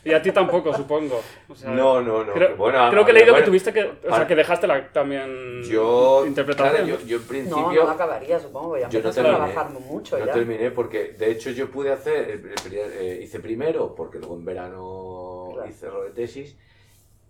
[0.03, 1.21] Y a ti tampoco, supongo.
[1.47, 3.83] O sea, no no no Creo, bueno, creo que he leído que tuviste que.
[4.07, 5.63] O sea, que dejaste la, también.
[5.63, 6.85] yo Interpretación.
[6.85, 9.23] claro, yo, yo en No, principio no la acabaría, supongo, ya Yo no empezaste a
[9.23, 9.53] terminé.
[9.53, 10.33] trabajar mucho no ya.
[10.33, 14.35] terminé porque, de hecho, yo pude hacer, el- el primer- eh, hice primero, porque luego
[14.35, 15.69] en verano Claro.
[15.69, 16.55] hice rol de tesis,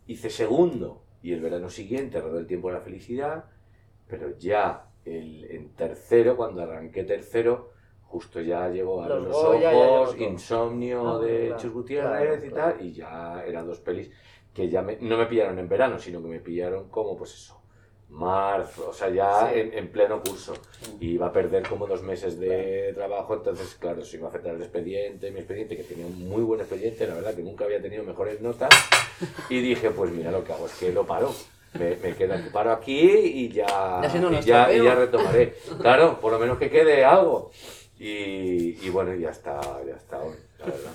[0.08, 3.46] hice segundo, y el verano siguiente rodé el tiempo de la felicidad,
[4.08, 7.72] pero ya el, en tercero, cuando arranqué tercero,
[8.04, 10.18] justo ya llegó a Los ya ojos.
[10.20, 14.12] Insomnio Ah, de claro, Chus Gutiérrez claro, y tal, y ya eran dos pelis
[14.54, 17.62] que ya me- no me pillaron en verano, sino que me pillaron como, pues eso,
[18.10, 19.60] marzo, o sea, ya Sí.
[19.60, 20.54] en, en pleno curso.
[21.00, 24.56] Y iba a perder como dos meses de trabajo, entonces, claro, se iba a afectar
[24.56, 27.82] el expediente, mi expediente, que tenía un muy buen expediente, la verdad que nunca había
[27.82, 28.70] tenido mejores notas,
[29.50, 31.32] y dije, pues mira, lo que hago es que lo paro.
[31.80, 34.84] Me, me quedo aquí, paro aquí y ya, Y ya, y tropeo.
[34.84, 35.56] ya retomaré.
[35.82, 37.52] Claro, por lo menos que quede algo.
[38.00, 40.92] Y, y bueno, ya está, ya está hoy, la verdad.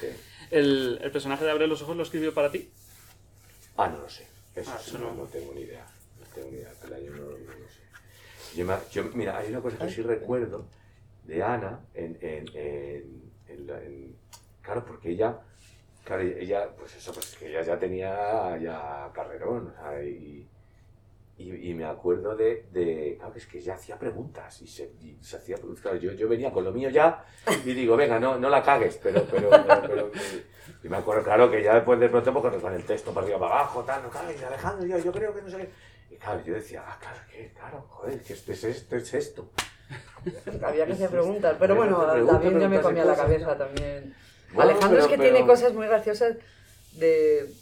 [0.00, 0.06] Sí.
[0.50, 2.70] El, el personaje de Abre los ojos lo escribió para ti.
[3.76, 4.26] Ah, no lo sé.
[4.54, 5.14] Eso Ah, eso no, no.
[5.14, 5.86] no tengo ni idea.
[6.20, 6.70] No tengo ni idea.
[6.94, 7.80] Año no, no lo sé.
[8.56, 10.66] Yo, me- yo- mira, hay una cosa que sí recuerdo
[11.24, 14.16] de Ana en, en, en, en-
[14.60, 15.38] claro, porque ella,
[16.04, 20.48] claro, ella, pues eso, pues que ella ya tenía ya carrerón, o sea, y,
[21.38, 25.16] y, y me acuerdo de, de, claro, es que ella hacía preguntas y se, y
[25.22, 27.24] se hacía preguntas, claro, yo, yo venía con lo mío ya
[27.64, 30.10] y digo, venga, no, no la cagues, pero, pero, pero, pero-
[30.84, 33.24] y me acuerdo, claro, que ya después de pronto, pues, con- con el texto para
[33.24, 36.14] arriba, para abajo, tal, no cagues, Alejandro, yo, yo creo que no sé qué.
[36.14, 39.50] Y claro, yo decía, ah, claro, que, claro, joder, que esto es esto, es esto.
[40.64, 44.14] Había que hacer preguntas, pero bueno, también ya me comía la cabeza también.
[44.60, 46.36] Alejandro es que pero- tiene cosas muy graciosas
[46.92, 47.52] de,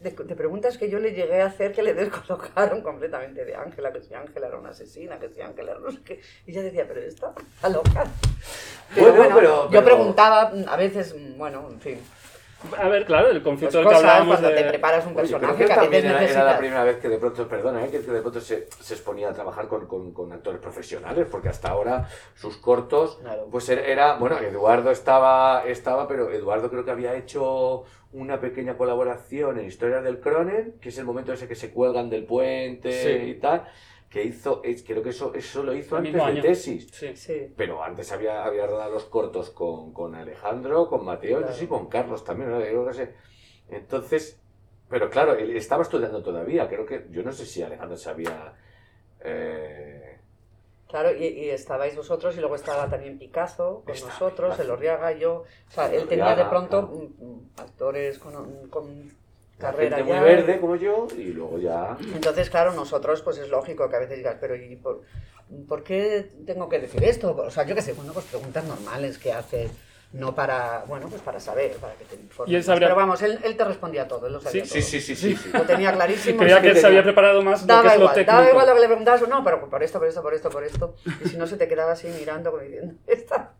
[0.00, 3.92] de, de preguntas que yo le llegué a hacer que le descolocaron completamente de Ángela,
[3.92, 6.20] que si Ángela era una asesina, que si Ángela era no sé qué.
[6.46, 8.04] Y ella decía, pero esta está loca.
[8.94, 12.00] Pero Bueno, bueno, pero- yo preguntaba a veces, bueno, en fin,
[12.78, 14.54] A ver, claro, el conflicto pues del que hablábamos cuando de...
[14.62, 16.96] te preparas un Oye, personaje que que a veces también era, era la primera vez
[16.98, 17.90] que de pronto, perdona, ¿eh?
[17.90, 21.68] que de pronto se, se exponía a trabajar con, con- con actores profesionales, porque hasta
[21.70, 23.48] ahora sus cortos, Claro.
[23.50, 29.58] pues era- bueno, Eduardo estaba, estaba, pero Eduardo creo que había hecho una pequeña colaboración
[29.58, 33.30] en Historias del Cronen, que es el momento ese que se cuelgan del puente Sí.
[33.30, 33.64] y tal,
[34.14, 36.88] que hizo, es, creo que eso, eso lo hizo antes de tesis.
[36.92, 37.16] Sí.
[37.16, 37.52] Sí.
[37.56, 41.46] Pero antes había, había rodado los cortos con, con Alejandro, con Mateo, Claro.
[41.48, 42.60] no sé si con Carlos también, ¿no?
[42.64, 43.12] Yo no sé.
[43.68, 44.40] Entonces,
[44.88, 48.54] pero claro, él estaba estudiando todavía, creo que, yo no sé si Alejandro sabía...
[49.20, 50.20] eh,
[50.86, 54.62] Claro, y, y estabais vosotros y luego estaba también Picasso con nosotros, Picasso.
[54.62, 55.42] el Orriaga, yo.
[55.66, 57.40] O sea, él tenía de pronto claro.
[57.56, 59.10] actores con, con
[59.58, 60.20] carrera gente ya.
[60.20, 61.96] muy verde como yo, y luego ya...
[62.14, 65.02] Entonces, claro, nosotros, pues es lógico que a veces digas, pero ¿y por,
[65.68, 67.34] por qué tengo que decir esto?
[67.36, 69.70] O sea, yo qué sé, bueno, pues preguntas normales que haces,
[70.12, 72.52] no para, bueno, pues para saber, para que te informes.
[72.52, 74.80] Y él sabría- Pero vamos, él, él te respondía todo, él lo sabía Sí, todo.
[74.82, 75.50] Sí, sí, sí, sí.
[75.52, 76.38] Lo tenía clarísimo.
[76.38, 78.66] Creía que él se había preparado más lo que Daba es lo igual, daba igual
[78.68, 80.94] lo que le preguntabas, no, pero por esto, por esto, por esto, por esto.
[81.24, 83.54] Y si no, se te quedaba así mirando, como diciendo, esta,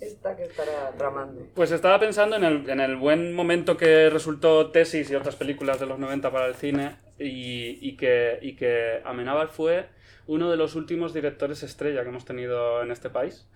[0.00, 1.46] esta que estará tramando.
[1.54, 5.78] Pues estaba pensando en el, en el buen momento que resultó Tesis y otras películas
[5.80, 9.86] de los 90 para el cine y, y que, y que Amenábar fue
[10.26, 13.48] uno de los últimos directores estrella que hemos tenido en este país.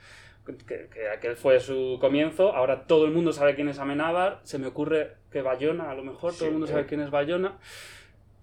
[0.67, 4.59] Que, que aquel fue su comienzo, ahora todo el mundo sabe quién es Amenábar, se
[4.59, 6.71] me ocurre que Bayona, a lo mejor todo Sí, el mundo eh.
[6.71, 7.57] sabe quién es Bayona,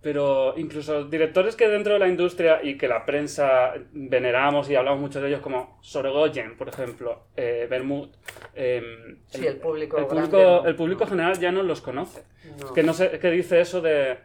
[0.01, 4.99] pero incluso directores que dentro de la industria y que la prensa veneramos y hablamos
[4.99, 8.09] mucho de ellos como Sorogoyen, por ejemplo, eh, Bermud,
[8.55, 12.23] em, Sí, el público el público, el público general ya no los conoce.
[12.59, 12.65] No.
[12.67, 14.17] Es que no sé qué dice eso de,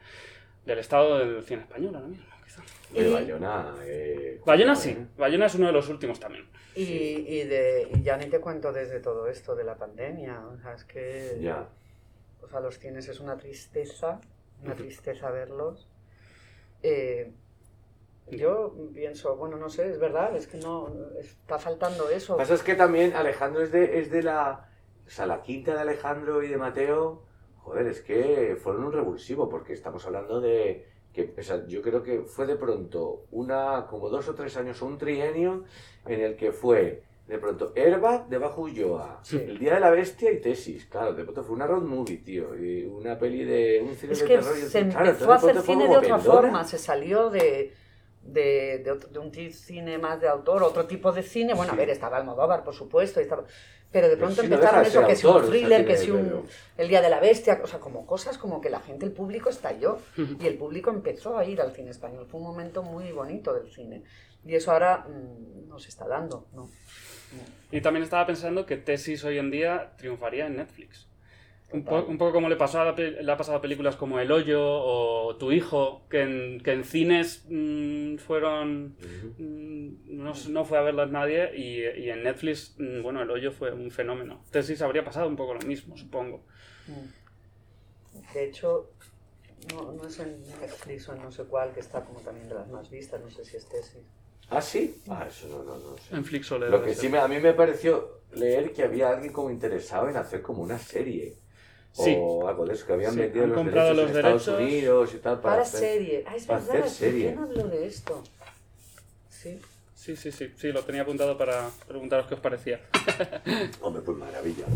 [0.64, 2.62] del estado del cine español ahora mismo, quizá.
[2.93, 3.74] De Bayona.
[3.85, 5.07] Eh, Bayona ¿cómo, sí, eh?
[5.18, 6.47] Bayona es uno de los últimos también.
[6.74, 10.41] Y, y, de, y ya ni te cuento desde todo esto de la pandemia.
[10.49, 11.68] O sea, es que Ya.
[12.43, 14.20] o sea, los cines es una tristeza,
[14.63, 15.89] una tristeza verlos.
[16.83, 17.33] Eh,
[18.31, 22.33] yo pienso, bueno, no sé, es verdad, es que no, está faltando eso.
[22.33, 24.69] Lo que pasa es que también Alejandro es de, es de la.
[25.07, 27.23] O sea, la quinta de Alejandro y de Mateo.
[27.59, 30.89] Joder, es que fueron un revulsivo, porque estamos hablando de.
[31.13, 33.87] Que, o sea, yo creo que fue de pronto una.
[33.89, 35.65] como dos o tres años, un trienio
[36.05, 37.05] en el que fue.
[37.27, 39.37] De pronto, Herba de Bajo Ulloa, Sí.
[39.37, 40.87] El Día de la Bestia y Tesis.
[40.87, 42.55] Claro, de pronto fue una road movie, tío.
[42.55, 43.83] Y una peli de.
[43.83, 44.57] un cine Es de que terror.
[44.57, 47.72] y se claro, entonces empezó a hacer cine de otra forma, se salió de,
[48.22, 51.55] de, de, otro- de un cine más de autor, otro tipo de cine.
[51.55, 53.45] Bueno, a ver, estaba Almodóvar, por supuesto, y estaba-
[53.91, 56.45] pero de pronto no empezaron ser eso, que si un thriller, que si un
[56.77, 59.49] El Día de la Bestia, o sea, como cosas como que la gente, el público
[59.49, 62.27] estalló y el público empezó a ir al cine español.
[62.31, 64.05] Fue un momento muy bonito del cine.
[64.45, 66.68] Y eso ahora mm, no se está dando, ¿no?
[67.70, 71.09] Y también estaba pensando que Tesis hoy en día triunfaría en Netflix.
[71.72, 72.11] Un, po- Total.
[72.11, 75.37] un poco como le, pasó a le ha pasado a películas como El Hoyo o
[75.37, 78.97] Tu Hijo, que en, que en cines mm, fueron...
[79.39, 83.51] Mm, no, no fue a verlas nadie y, y en Netflix, mm, bueno, El Hoyo
[83.53, 84.45] fue un fenómeno.
[84.51, 86.47] Tesis habría pasado un poco lo mismo, supongo.
[88.35, 88.91] De hecho,
[89.72, 92.55] no, no es en Netflix o en no sé cuál, que está como también de
[92.55, 94.03] las más vistas, no sé si es tesis.
[94.51, 95.03] ¿Ah, sí?
[95.09, 96.14] Ah, eso no, no, no sé.
[96.14, 99.51] En Flixole Lo que sí me- a mí me pareció leer que había alguien como
[99.51, 101.34] interesado en hacer como una serie.
[101.93, 102.14] Sí.
[102.18, 104.47] O algo de eso, que habían Sí, vendido han los comprado derechos los en Estados
[104.47, 104.62] derechos.
[104.72, 105.41] Unidos y tal.
[105.41, 106.24] Para, Para hacer- serie.
[106.26, 107.26] Ah, es para verdad, hacer serie.
[107.28, 108.22] ¿quién habló de esto?
[109.30, 109.61] Sí.
[109.95, 112.80] Sí, sí, sí, sí, lo tenía apuntado para preguntaros qué os parecía.
[113.80, 114.66] Hombre, pues maravilla.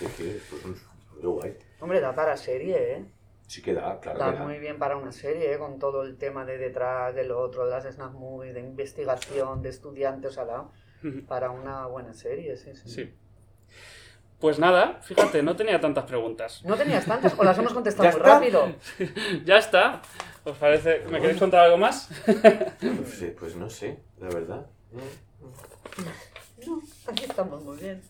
[0.00, 1.56] Es que, pues, muy guay.
[1.80, 3.04] Hombre, da para serie, ¿eh?
[3.48, 4.44] Sí que da, claro Da que da.
[4.44, 5.58] muy bien para una serie, ¿eh?
[5.58, 9.70] con todo el tema de detrás, del otro, de las snap movies, de investigación, de
[9.70, 10.68] estudiantes, o sea, da
[11.26, 12.88] para una buena serie, sí, sí.
[12.90, 13.14] Sí.
[14.38, 16.62] Pues nada, fíjate, no tenía tantas preguntas.
[16.64, 18.34] No tenías tantas, o las hemos contestado ¿Ya muy está?
[18.34, 18.74] rápido.
[19.44, 20.02] Ya está.
[20.44, 21.00] ¿Os parece?
[21.10, 22.08] ¿Me queréis contar algo más?
[22.24, 24.66] Pues, sí, pues no sé, la verdad.
[26.66, 28.02] No, aquí estamos muy bien.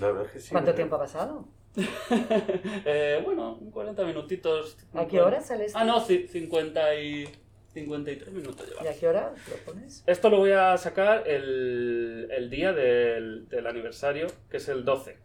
[0.00, 0.50] La verdad es que sí.
[0.50, 1.44] ¿Cuánto tiempo ha pasado?
[2.84, 4.76] Eh, bueno, 40 minutitos.
[4.94, 5.78] ¿A qué hora sale esto?
[5.78, 7.28] Ah, no, ci- 50 y
[7.72, 8.90] 53 minutos ¿Y llevamos.
[8.96, 10.04] a qué hora lo pones?
[10.06, 15.16] Esto lo voy a sacar el, el día del, del aniversario, que es el 12.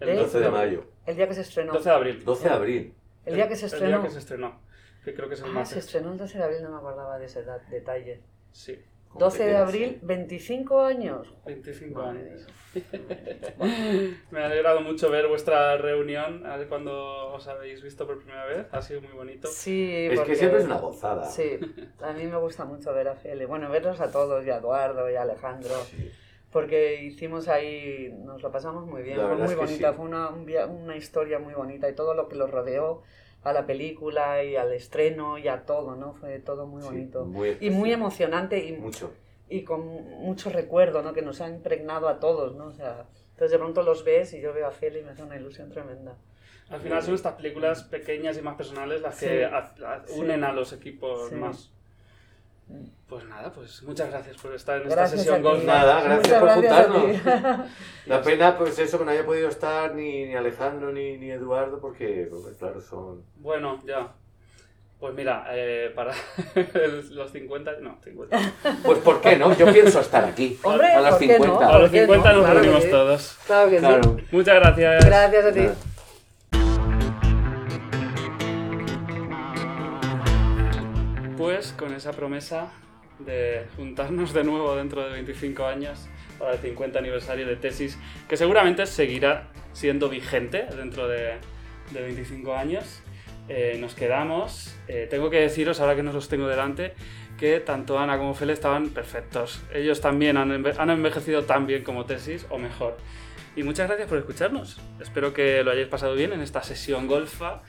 [0.00, 0.14] El ¿De?
[0.16, 0.84] 12 de mayo.
[1.06, 1.72] El día que se estrenó.
[1.72, 2.24] 12 de abril.
[2.24, 2.94] 12 de abril.
[3.24, 3.98] El día que se El estrenó.
[3.98, 4.60] día que se estrenó.
[5.04, 5.70] Que creo que es el Ah, más.
[5.70, 8.20] se estrenó el 12 de abril, no me acordaba de ese detalle.
[8.52, 9.98] Sí, ¿Cómo 12 te de abril, eh?
[10.02, 11.34] 25 años.
[11.46, 12.46] 25 Madre años.
[14.30, 18.66] Me ha alegrado mucho ver vuestra reunión cuando os habéis visto por primera vez.
[18.72, 19.48] Ha sido muy bonito.
[19.48, 21.24] Sí, Es porque- que siempre es una gozada.
[21.24, 21.58] Sí,
[22.00, 23.44] a mí me gusta mucho ver a Feli.
[23.46, 25.74] Bueno, verlos a todos, y a Eduardo, y a Alejandro.
[25.90, 26.10] Sí.
[26.52, 29.96] Porque hicimos ahí, nos lo pasamos muy bien, La fue muy es que bonita, sí.
[29.96, 30.46] fue una, un
[30.84, 33.02] una historia muy bonita y todo lo que los rodeó
[33.46, 36.14] a la película y al estreno y a todo, ¿no?
[36.14, 37.24] Fue todo muy Sí, bonito.
[37.24, 39.12] muy y muy emocionante y, Mucho.
[39.48, 41.12] y con mucho recuerdo, ¿no?
[41.12, 42.66] Que nos ha impregnado a todos, ¿no?
[42.66, 45.22] O sea, entonces de pronto los ves y yo veo a Feli y me hace
[45.22, 46.16] una ilusión tremenda.
[46.70, 49.26] Al final son estas películas pequeñas y más personales las Sí.
[49.26, 49.72] que a-
[50.06, 50.18] Sí.
[50.20, 51.36] unen a los equipos Sí.
[51.36, 51.72] más.
[53.08, 55.64] Pues nada, pues muchas gracias por estar en Gracias esta sesión golf.
[55.64, 57.66] Nada, gracias Muchas por gracias juntarnos.
[58.06, 61.78] La pena, pues eso, que no haya podido estar ni, ni Alejandro ni, ni Eduardo,
[61.80, 63.22] porque, claro, son...
[63.36, 64.12] Bueno, ya.
[64.98, 66.14] Pues mira, eh, para
[67.10, 68.52] los 50, no, 50.
[68.84, 69.56] Pues ¿por qué no?
[69.56, 70.58] Yo pienso estar aquí.
[70.62, 71.44] Hombre, a las ¿por qué no?
[71.44, 71.68] 50.
[71.68, 73.38] A los ¿por qué 50 nos Claro reunimos todos.
[73.46, 73.84] Claro que sí.
[73.84, 74.16] Claro.
[74.32, 75.04] Muchas gracias.
[75.04, 75.60] Gracias a ti.
[75.60, 75.74] Nada.
[81.36, 82.70] Pues con esa promesa
[83.18, 86.06] de juntarnos de nuevo dentro de 25 años
[86.38, 91.34] para el 50 aniversario de tesis, que seguramente seguirá siendo vigente dentro de,
[91.92, 93.02] de 25 años.
[93.48, 94.74] eh, nos quedamos.
[94.88, 96.94] Eh, tengo que deciros, ahora que no los tengo delante,
[97.38, 99.62] que tanto Ana como Fele estaban perfectos.
[99.72, 102.96] Ellos también han, han envejecido tan bien como tesis, o mejor.
[103.54, 104.80] Y muchas gracias por escucharnos.
[105.00, 107.62] Espero que lo hayáis pasado bien en esta sesión golfa.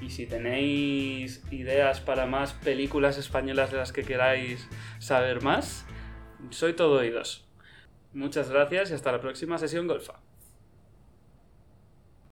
[0.00, 4.68] Y si tenéis ideas para más películas españolas de las que queráis
[4.98, 5.86] saber más,
[6.50, 7.46] soy todo oídos.
[8.12, 10.20] Muchas gracias y hasta la próxima sesión golfa.